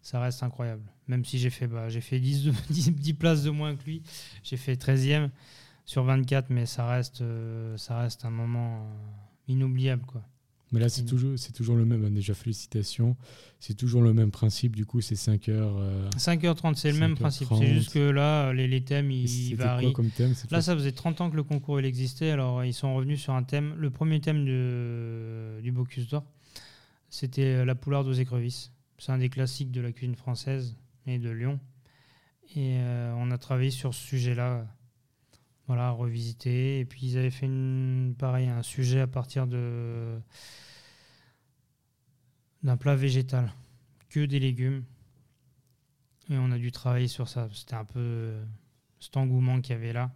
[0.00, 0.90] ça reste incroyable.
[1.08, 4.02] Même si j'ai fait, bah, j'ai fait 10, 10, places de moins que lui,
[4.42, 5.28] j'ai fait 13e
[5.84, 10.04] sur 24, mais ça reste, euh, ça reste un moment euh, inoubliable.
[10.06, 10.22] Quoi.
[10.72, 12.04] Mais là, c'est toujours, c'est toujours le même.
[12.04, 13.16] Hein, déjà, félicitations.
[13.60, 14.74] C'est toujours le même principe.
[14.74, 17.48] Du coup, c'est 5 h 5h30, c'est le même principe.
[17.58, 19.86] C'est juste que là, les, les thèmes, ils, varient.
[19.86, 22.30] Quoi comme thème, là, ça faisait 30 ans que le concours il existait.
[22.30, 23.74] Alors, ils sont revenus sur un thème.
[23.78, 26.24] Le premier thème de, du Bocuse d'Or,
[27.08, 28.72] c'était la poularde aux écrevisses.
[28.98, 30.76] C'est un des classiques de la cuisine française
[31.06, 31.60] et de Lyon.
[32.56, 34.66] Et euh, on a travaillé sur ce sujet-là,
[35.66, 36.80] voilà, revisité.
[36.80, 40.18] Et puis ils avaient fait une, pareil, un sujet à partir de
[42.62, 43.52] d'un plat végétal,
[44.08, 44.84] que des légumes.
[46.30, 47.48] Et on a dû travailler sur ça.
[47.52, 48.44] C'était un peu euh,
[49.00, 50.10] cet engouement qu'il y avait là.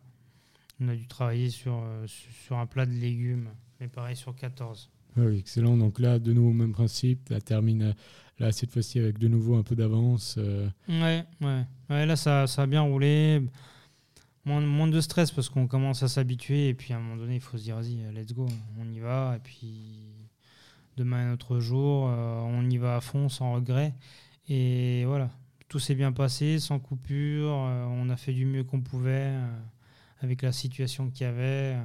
[0.81, 4.91] On a dû travailler sur, euh, sur un plat de légumes, mais pareil sur 14.
[5.17, 5.77] Ah oui, excellent.
[5.77, 7.29] Donc là, de nouveau, même principe.
[7.29, 7.95] La termine
[8.39, 10.37] Là, cette fois-ci, avec de nouveau un peu d'avance.
[10.39, 10.69] Euh.
[10.89, 12.07] Ouais, ouais, ouais.
[12.07, 13.43] Là, ça, ça a bien roulé.
[14.49, 16.69] Moins, moins de stress parce qu'on commence à s'habituer.
[16.69, 18.47] Et puis, à un moment donné, il faut se dire, vas-y, let's go,
[18.81, 19.35] on y va.
[19.37, 20.09] Et puis,
[20.97, 22.09] demain est notre jour.
[22.09, 23.95] Euh, on y va à fond, sans regret.
[24.49, 25.31] Et voilà,
[25.69, 27.53] tout s'est bien passé, sans coupure.
[27.53, 29.35] Euh, on a fait du mieux qu'on pouvait
[30.21, 31.77] avec la situation qu'il y avait.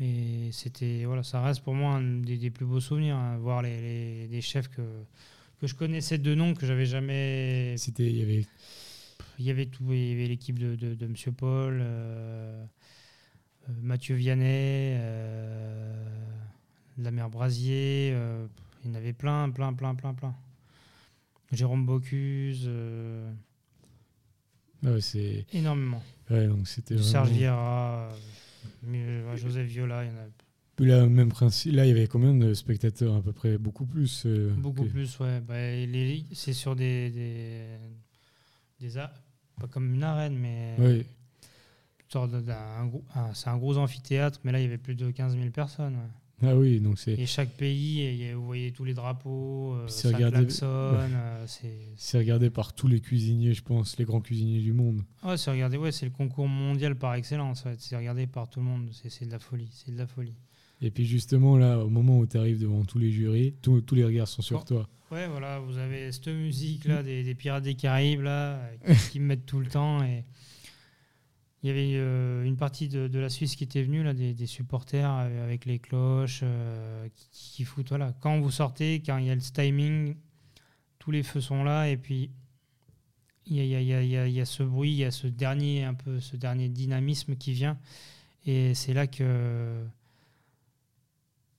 [0.00, 3.80] Et c'était, voilà, ça reste pour moi un des, plus beaux souvenirs, hein, voir les,
[3.80, 4.82] les, les, chefs que,
[5.60, 7.74] que je connaissais de nom, que j'avais jamais.
[7.78, 8.46] C'était, il y avait.
[9.38, 12.64] Il y avait tout, il y avait l'équipe de, de, de Monsieur Paul, euh,
[13.68, 16.04] euh, Mathieu Vianney, euh,
[16.98, 18.14] la mère Brasier,
[18.84, 20.34] il y en avait plein, plein, plein, plein, plein.
[21.52, 22.68] Jérôme Bocuse.
[24.84, 26.02] Ah c'est énormément.
[26.30, 28.08] Ouais, donc c'était Serge Vieira,
[29.34, 30.26] Joseph Viola, il y en a
[30.78, 31.72] Là, même principe.
[31.72, 33.56] Là, il y avait combien de spectateurs à peu près?
[33.56, 34.26] Beaucoup plus.
[34.58, 35.40] Beaucoup plus, ouais.
[35.40, 35.54] Bah,
[36.34, 37.64] c'est sur des, des,
[38.80, 38.98] des
[39.58, 41.06] pas comme une arène, mais oui.
[43.34, 45.96] c'est un gros amphithéâtre, mais là, il y avait plus de 15 000 personnes.
[46.42, 47.14] Ah oui, donc c'est.
[47.14, 51.78] Et chaque pays, et a- vous voyez tous les drapeaux, euh, C'est regardé- euh, c'est
[51.96, 55.02] C'est regardé par tous les cuisiniers, je pense, les grands cuisiniers du monde.
[55.24, 57.64] ouais, c'est regardé, ouais, c'est le concours mondial par excellence.
[57.64, 57.76] ouais.
[57.78, 58.90] C'est regardé par tout le monde.
[58.92, 60.34] C'est c'est de la folie, c'est de la folie.
[60.82, 63.94] Et puis justement, là, au moment où tu arrives devant tous les jurys, tous tous
[63.94, 64.64] les regards sont sur Oh.
[64.66, 64.88] toi.
[65.10, 69.20] Ouais, voilà, vous avez cette musique là des, des Pirates des Caraïbes là qui, qui
[69.20, 70.24] me mettent tout le temps et
[71.62, 74.34] il y avait euh, une partie de, de la Suisse qui était venue là des,
[74.34, 79.16] des supporters euh, avec les cloches euh, qui, qui foutent voilà quand vous sortez quand
[79.18, 80.16] il y a le timing
[80.98, 82.30] tous les feux sont là et puis
[83.46, 85.28] il y a, y a- y a- y a ce bruit il y a ce
[85.28, 87.78] dernier un peu ce dernier dynamisme qui vient
[88.44, 89.84] et c'est là que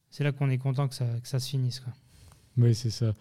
[0.09, 1.93] c'est là qu'on est content que ça, que ça se finisse quoi.
[2.57, 3.13] Oui, c'est ça.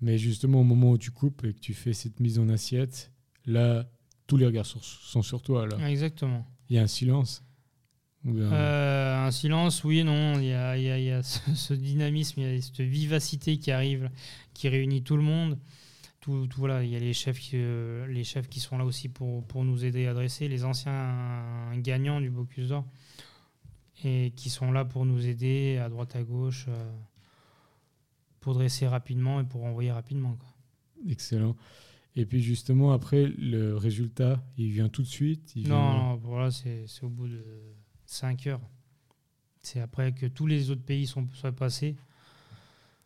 [0.00, 3.10] Mais justement, au moment où tu coupes et que tu fais cette mise en assiette,
[3.46, 3.88] là,
[4.26, 5.66] tous les regards sont, sont sur toi.
[5.66, 5.88] Là.
[5.88, 6.46] Exactement.
[6.68, 7.42] Il y a un silence.
[8.24, 10.38] Bien- Euh, un silence, oui non.
[10.38, 12.60] Il y a, il y a- il y a ce, ce dynamisme, il y a
[12.60, 14.10] cette vivacité qui arrive,
[14.54, 15.58] qui réunit tout le monde.
[16.20, 18.84] Tout, tout, voilà, il y a les chefs, qui, euh, les chefs qui sont là
[18.84, 22.84] aussi pour, pour nous aider à dresser, les anciens gagnants du Bocuse d'Or,
[24.04, 26.90] et qui sont là pour nous aider à droite à gauche, euh,
[28.40, 30.34] pour dresser rapidement et pour envoyer rapidement.
[30.36, 30.48] quoi.
[31.08, 31.56] Excellent.
[32.16, 35.52] Et puis justement, après, le résultat, il vient tout de suite.
[35.56, 37.42] il Non, vient- non, voilà, c'est au bout de
[38.06, 38.60] 5 heures.
[39.62, 41.96] C'est après que tous les autres pays sont, soient passés.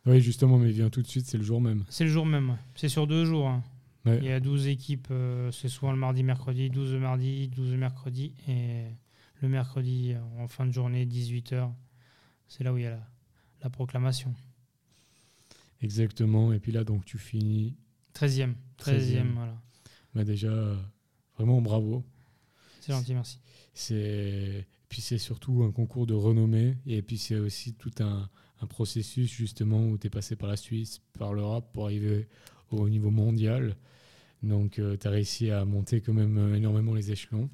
[0.05, 1.83] Oui, justement, mais il vient tout de suite, c'est le jour même.
[1.89, 3.47] C'est le jour même, c'est sur deux jours.
[3.47, 3.63] hein.
[4.05, 4.17] Ouais.
[4.17, 7.71] Il y a 12 équipes, euh, c'est souvent le mardi, mercredi, 12 le mardi, 12
[7.71, 8.83] le mercredi, et
[9.43, 11.71] le mercredi, euh, en fin de journée, 18h,
[12.47, 13.07] c'est là où il y a la,
[13.61, 14.33] la proclamation.
[15.81, 16.53] Exactement.
[16.53, 17.75] Et puis là, donc, tu finis.
[18.15, 19.33] 13e, 13e, 13e.
[19.33, 19.61] voilà.
[20.15, 20.77] Bah, déjà, euh,
[21.37, 22.03] vraiment bravo.
[22.79, 23.39] C'est gentil, merci.
[23.73, 28.29] C'est puis c'est surtout un concours de renommée et puis c'est aussi tout un,
[28.61, 32.27] un processus justement où tu es passé par la Suisse, par l'Europe pour arriver
[32.69, 33.75] au niveau mondial.
[34.43, 37.49] Donc tu as réussi à monter quand même euh, énormément les échelons.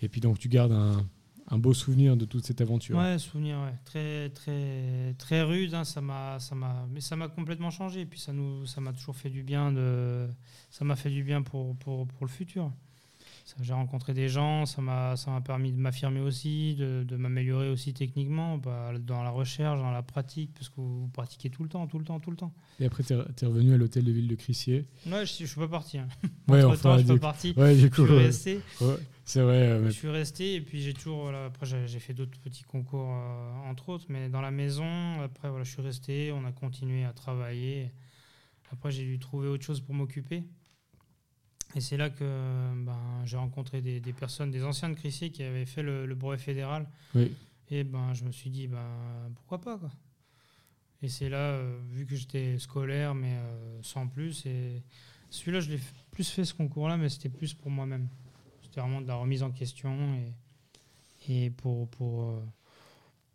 [0.00, 1.08] Et puis donc tu gardes un,
[1.48, 2.96] un beau souvenir de toute cette aventure.
[2.96, 3.74] Ouais, souvenir, ouais.
[3.84, 5.74] Très, très, très rude.
[5.74, 8.00] hein, ça m'a, ça m'a, mais ça m'a complètement changé.
[8.00, 10.26] Et puis ça nous, ça m'a toujours fait du bien de,
[10.70, 12.70] ça m'a fait du bien pour, pour, pour le futur.
[13.60, 17.68] J'ai rencontré des gens, ça m'a, ça m'a permis de m'affirmer aussi, de, de m'améliorer
[17.68, 21.62] aussi techniquement, bah, dans la recherche, dans la pratique, parce que vous, vous pratiquez tout
[21.62, 22.54] le temps, tout le temps, tout le temps.
[22.80, 24.86] Et après tu es, revenu à l'hôtel de ville de Crissier.
[25.06, 25.98] Ouais, je, je suis pas parti.
[25.98, 26.08] Hein.
[26.48, 27.52] Ouais, enfin, je suis pas parti.
[27.56, 28.60] Ouais, Je suis resté.
[28.80, 29.54] ouais, c'est vrai.
[29.68, 33.10] euh, Je suis resté et puis j'ai toujours voilà, après j'ai fait d'autres petits concours
[33.10, 37.04] euh, entre autres mais dans la maison après voilà je suis resté on a continué
[37.04, 37.92] à travailler
[38.70, 40.44] après j'ai dû trouver autre chose pour m'occuper
[41.74, 42.24] et c'est là que
[42.84, 46.14] ben, j'ai rencontré des, des personnes des anciens de Crissier qui avaient fait le, le
[46.14, 47.32] brevet fédéral oui.
[47.70, 48.86] et ben je me suis dit ben
[49.36, 49.90] pourquoi pas quoi
[51.02, 54.82] et c'est là euh, vu que j'étais scolaire mais euh, sans plus et
[55.30, 58.08] celui-là je l'ai plus fait ce concours là mais c'était plus pour moi-même
[58.74, 59.96] c'était vraiment de la remise en question
[61.28, 62.40] et, et pour, pour, euh,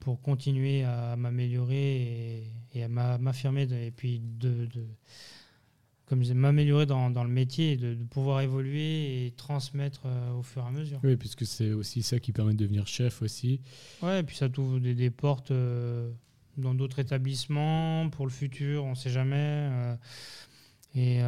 [0.02, 2.44] pour continuer à m'améliorer et,
[2.76, 4.86] et à m'a- m'affirmer et puis de, de
[6.08, 10.34] comme je m'améliorer dans, dans le métier et de, de pouvoir évoluer et transmettre euh,
[10.34, 11.00] au fur et à mesure.
[11.04, 13.62] Oui, puisque c'est aussi ça qui permet de devenir chef aussi.
[14.02, 16.12] Ouais, et puis ça t'ouvre des, des portes euh,
[16.58, 19.38] dans d'autres établissements pour le futur, on ne sait jamais.
[19.38, 19.96] euh,
[20.96, 21.20] et,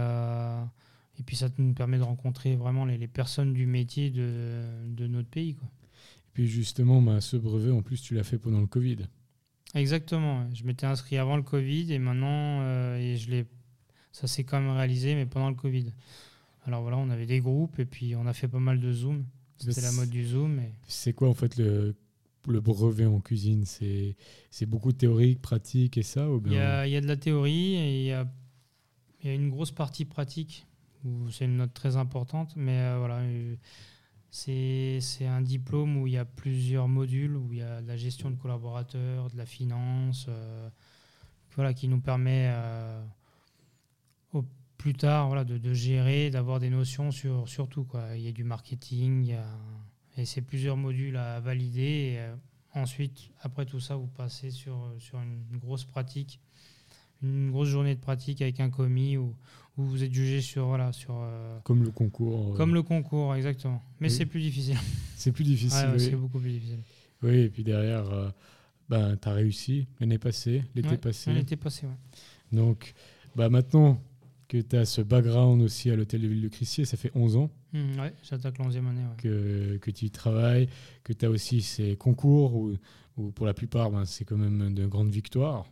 [1.22, 5.06] et puis ça nous permet de rencontrer vraiment les, les personnes du métier de, de
[5.06, 5.54] notre pays.
[5.54, 5.68] Quoi.
[5.68, 8.98] Et puis justement, bah, ce brevet, en plus, tu l'as fait pendant le Covid.
[9.76, 10.52] Exactement.
[10.52, 13.46] Je m'étais inscrit avant le Covid et maintenant, euh, et je l'ai,
[14.12, 15.94] ça s'est quand même réalisé, mais pendant le Covid.
[16.66, 19.24] Alors voilà, on avait des groupes et puis on a fait pas mal de Zoom.
[19.60, 20.60] C'était la mode du Zoom.
[20.60, 20.72] Et...
[20.88, 21.94] C'est quoi en fait le,
[22.48, 23.66] le brevet en cuisine?
[23.66, 24.16] C'est
[24.50, 27.18] c'est beaucoup théorique, pratique et ça ou Il y, a, il y a de la
[27.18, 28.28] théorie et il y a,
[29.22, 30.66] il y a une grosse partie pratique
[31.30, 33.56] c'est une note très importante, mais euh, voilà, euh,
[34.30, 37.98] c'est un diplôme où il y a plusieurs modules, où il y a de la
[37.98, 40.70] gestion de collaborateurs, de la finance, euh,
[41.56, 42.54] voilà, qui nous permet
[44.32, 44.46] au
[44.78, 47.84] plus tard voilà, de, de gérer, d'avoir des notions sur, sur tout.
[47.84, 48.16] Quoi.
[48.16, 49.36] Il y a du marketing,
[50.18, 52.18] et c'est plusieurs modules à valider.
[52.18, 52.30] Et,
[52.74, 56.40] ensuite, après tout ça, vous passez sur, sur une grosse pratique,
[57.22, 59.18] une grosse journée de pratique avec un commis
[59.78, 60.66] où vous êtes jugé sur.
[60.68, 62.54] Voilà, sur euh, Comme le concours.
[62.54, 63.82] euh, comme le concours, exactement.
[64.00, 64.14] Mais Oui.
[64.14, 64.78] c'est plus difficile.
[65.16, 65.88] C'est plus difficile.
[65.88, 66.00] Ouais, oui.
[66.00, 66.80] C'est beaucoup plus difficile.
[67.24, 68.30] Oui, et puis derrière, euh,
[68.90, 71.32] ben, tu as réussi l'année passée, l'été Ouais, passé.
[71.34, 71.94] L'été passé, ouais.
[72.52, 72.94] Donc,
[73.36, 74.02] bah, maintenant
[74.48, 76.84] que tu as ce background aussi à l'hôtel de ville de Crissier.
[76.86, 79.00] Ça fait 11 ans Mmh, ouais, j'attaque l'onzième année.
[79.18, 80.68] que, que tu y travailles,
[81.06, 82.74] que tu as aussi ces concours où,
[83.16, 85.66] où pour la plupart, ben, c'est quand même de grandes victoires.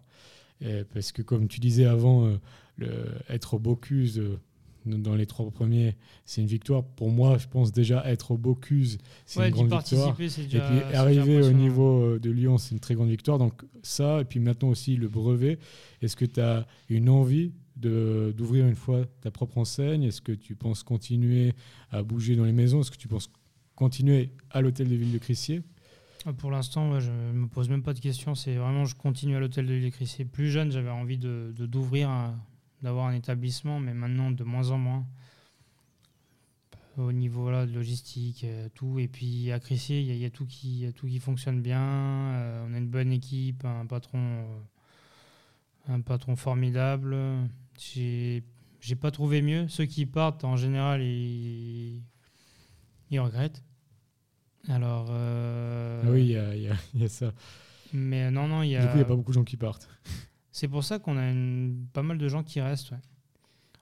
[0.61, 2.37] Et parce que comme tu disais avant, euh,
[2.77, 2.87] le,
[3.29, 4.37] être au Bocuse euh,
[4.85, 5.95] dans les trois premiers,
[6.25, 6.83] c'est une victoire.
[6.83, 10.15] Pour moi, je pense déjà être au Bocuse, c'est Ouais, une grande victoire.
[10.17, 10.59] c'est Et déjà.
[10.67, 13.37] puis déjà arriver au niveau euh, de Lyon, c'est une très grande victoire.
[13.37, 15.59] Donc ça, et puis maintenant aussi le brevet.
[16.01, 20.03] Est-ce que tu as une envie de- d'ouvrir une fois ta propre enseigne?
[20.03, 21.53] Est-ce que tu penses continuer
[21.91, 22.81] à bouger dans les maisons?
[22.81, 23.29] Est-ce que tu penses
[23.75, 25.61] continuer à l'hôtel de ville de Crissier?
[26.37, 28.35] Pour l'instant, je me pose même pas de questions.
[28.35, 30.25] C'est vraiment, je continue à l'hôtel de l'île Crissier.
[30.25, 32.09] Plus jeune, j'avais envie de d'ouvrir,
[32.81, 35.05] d'avoir un établissement, mais maintenant de moins en moins.
[36.97, 38.99] Au niveau là, de logistique, euh, tout.
[38.99, 41.79] Et puis à Crissier, il y, a- tout qui, tout qui fonctionne bien.
[41.81, 47.15] Euh, on a une bonne équipe, un patron, euh, un patron formidable.
[47.77, 48.43] J'ai,
[48.81, 49.69] j'ai pas trouvé mieux.
[49.69, 52.01] Ceux qui partent, en général, ils,
[53.11, 53.63] ils regrettent.
[54.67, 55.07] Alors.
[55.11, 57.33] euh, Ah oui, il y a, y y ça.
[57.93, 58.81] mais non, non, il y a.
[58.81, 59.87] Du coup, il n'y a pas beaucoup de gens qui partent.
[60.51, 62.91] C'est pour ça qu'on a une- pas mal de gens qui restent.
[62.91, 62.97] ouais.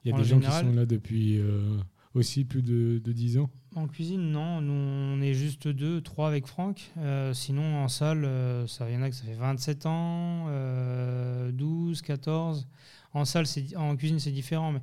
[0.06, 1.78] Il y a En des gens qui sont là depuis euh,
[2.14, 3.50] aussi plus de, de 10 ans.
[3.76, 4.62] En cuisine, non.
[4.62, 6.92] Nous, on est juste deux, trois avec Franck.
[6.98, 8.28] Euh, sinon, en salle,
[8.68, 12.68] ça, il y en a que ça fait 27 ans, euh, 12, 14.
[13.14, 14.72] En salle, en cuisine, c'est différent.
[14.72, 14.82] Mais...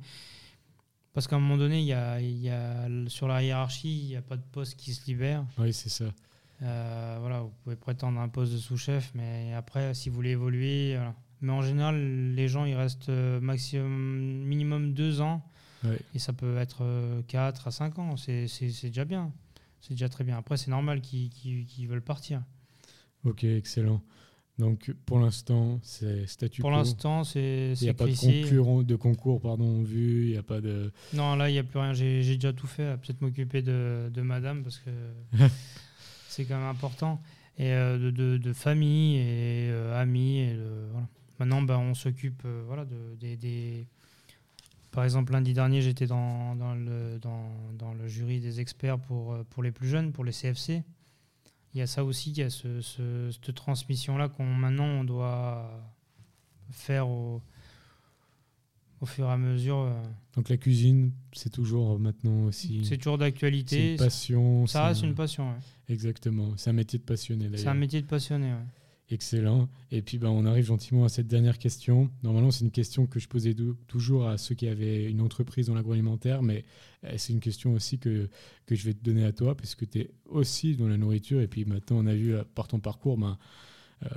[1.15, 4.07] Parce qu'à un moment donné, il y a, il y a, sur la hiérarchie, il
[4.09, 5.43] n'y a pas de poste qui se libère.
[5.57, 6.05] Oui, c'est ça.
[6.61, 10.93] Euh, voilà, vous pouvez prétendre un poste de sous-chef, mais après, si vous voulez évoluer.
[10.95, 11.15] voilà.
[11.41, 15.41] Mais en général, les gens, ils restent euh, maximum, minimum deux ans.
[15.83, 15.99] Ouais.
[16.13, 16.83] Et ça peut être
[17.27, 18.17] 4 à 5 ans.
[18.17, 18.47] C'est
[18.83, 19.31] déjà bien.
[19.81, 20.37] C'est déjà très bien.
[20.37, 22.41] Après, c'est normal qu'ils qu'ils- qu'ils veulent partir.
[23.23, 24.01] Ok, excellent.
[24.57, 29.41] Donc pour l'instant, c'est statu Pour l'instant, c'est Il n'y a pas de, de concours
[29.41, 30.91] pardon, vue, il n'y a pas de...
[31.13, 31.93] Non, là, il n'y a plus rien.
[31.93, 32.95] J'ai déjà tout fait.
[33.01, 34.89] Peut-être m'occuper de, de madame parce que
[36.29, 37.21] c'est quand même important.
[37.57, 40.39] Et euh, de, de- de famille et euh, amis.
[40.39, 40.55] Et
[40.91, 41.07] voilà.
[41.39, 43.87] Maintenant, ben, on s'occupe euh, voilà, de, des, des-
[44.91, 49.35] Par exemple, lundi dernier, j'étais dans, dans le, dans, dans le jury des experts pour,
[49.49, 50.83] pour les plus jeunes, pour les CFC.
[51.75, 55.03] Il y a ça aussi, il y a ce, ce- cette transmission-là qu'on maintenant on
[55.03, 55.69] doit
[56.71, 57.41] faire au,
[59.01, 59.79] au fur et à mesure.
[59.79, 60.01] euh,
[60.35, 62.83] Donc la cuisine, c'est toujours maintenant aussi...
[62.85, 63.91] c'est toujours c'est d'actualité.
[63.91, 64.67] une passion.
[64.67, 65.49] Ça c'est reste un- une passion.
[65.51, 65.59] ouais.
[65.93, 68.51] Exactement, c'est un métier de passionné C'est un métier de passionné.
[68.53, 68.65] ouais.
[69.09, 69.69] Excellent.
[69.91, 72.09] Et puis ben, on arrive gentiment à cette dernière question.
[72.23, 73.55] Normalement, c'est une question que je posais
[73.87, 76.65] toujours à ceux qui avaient une entreprise dans l'agroalimentaire, mais
[77.03, 78.29] euh, c'est une question aussi que,
[78.65, 81.39] que je vais te donner à toi, puisque tu es aussi dans la nourriture.
[81.41, 83.37] Et puis maintenant, on a vu euh, par ton parcours, ben,
[84.03, 84.07] euh,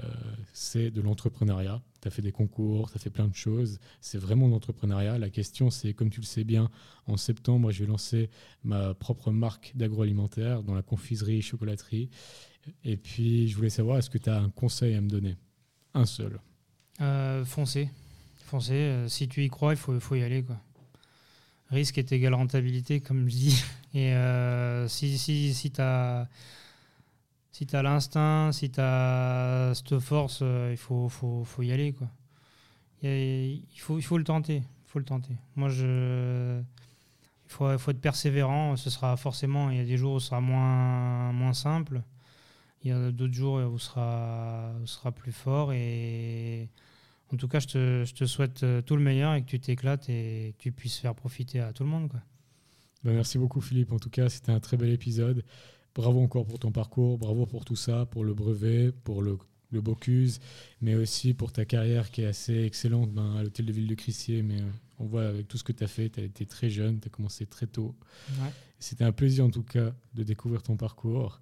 [0.54, 1.82] c'est de l'entrepreneuriat.
[2.00, 3.78] Tu as fait des concours, tu as fait plein de choses.
[4.00, 5.18] C'est vraiment de l'entrepreneuriat.
[5.18, 6.70] La question, c'est, comme tu le sais bien,
[7.06, 8.30] en septembre, je vais lancer
[8.64, 12.08] ma propre marque d'agroalimentaire dans la confiserie chocolaterie.
[12.84, 15.36] Et puis, je voulais savoir, est-ce que tu as un conseil à me donner?
[15.94, 16.38] Un seul.
[17.00, 17.90] Euh, foncez.
[18.46, 18.72] Foncez.
[18.74, 20.42] euh, si tu y crois, il faut, faut y aller.
[20.42, 20.56] Quoi.
[21.70, 23.64] Risque est égal rentabilité, comme je dis.
[23.94, 26.28] Et euh, si, si, si tu as,
[27.52, 31.92] si as l'instinct, si tu as cette force, il faut, faut, faut y aller.
[31.92, 32.08] Quoi.
[33.02, 34.62] Il, faut, il faut le tenter.
[34.86, 35.34] Faut le tenter.
[35.56, 36.60] Moi, je.
[37.46, 38.76] Il faut, faut être persévérant.
[38.76, 39.70] Ce sera forcément.
[39.70, 42.02] Il y a des jours où ce sera moins, moins simple.
[42.82, 45.72] Il y a d'autres jours où ce sera, sera plus fort.
[45.72, 46.68] Et
[47.32, 49.60] en tout cas, je te, je te souhaite euh, tout le meilleur et que tu
[49.60, 52.08] t'éclates et que tu puisses faire profiter à tout le monde.
[52.08, 52.20] Quoi.
[53.04, 53.92] Ben, merci beaucoup, Philippe.
[53.92, 55.44] En tout cas, c'était un très bel épisode.
[55.94, 59.36] Bravo encore pour ton parcours, bravo pour tout ça, pour le brevet, pour le,
[59.70, 60.38] le Bocuse,
[60.80, 63.94] mais aussi pour ta carrière qui est assez excellente ben, à l'hôtel de ville de
[63.94, 64.42] Crissier.
[64.42, 66.70] Mais euh, on voit avec tout ce que tu as fait, tu as été très
[66.70, 67.96] jeune, tu as commencé très tôt.
[68.40, 68.50] Ouais.
[68.78, 71.40] C'était un plaisir en tout cas de découvrir ton parcours.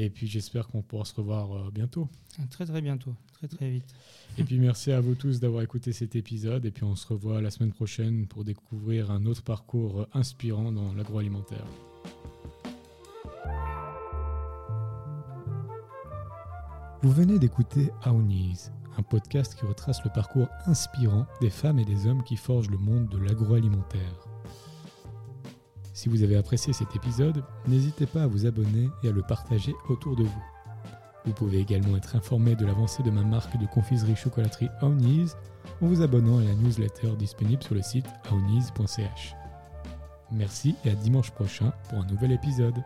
[0.00, 2.08] Et puis j'espère qu'on pourra se revoir euh, bientôt.
[2.50, 3.94] Très très bientôt, très très vite.
[4.38, 6.64] Et puis merci à vous tous d'avoir écouté cet épisode.
[6.64, 10.70] Et puis on se revoit la semaine prochaine pour découvrir un autre parcours euh, inspirant
[10.70, 11.66] dans l'agroalimentaire.
[17.02, 22.06] Vous venez d'écouter Aounis, un podcast qui retrace le parcours inspirant des femmes et des
[22.06, 24.27] hommes qui forgent le monde de l'agroalimentaire.
[25.98, 29.74] Si vous avez apprécié cet épisode, n'hésitez pas à vous abonner et à le partager
[29.88, 30.44] autour de vous.
[31.24, 35.32] Vous pouvez également être informé de l'avancée de ma marque de confiserie chocolaterie Aounis
[35.82, 39.34] en vous abonnant à la newsletter disponible sur le site aounis.ch.
[40.30, 42.80] Merci et à dimanche prochain pour un nouvel épisode.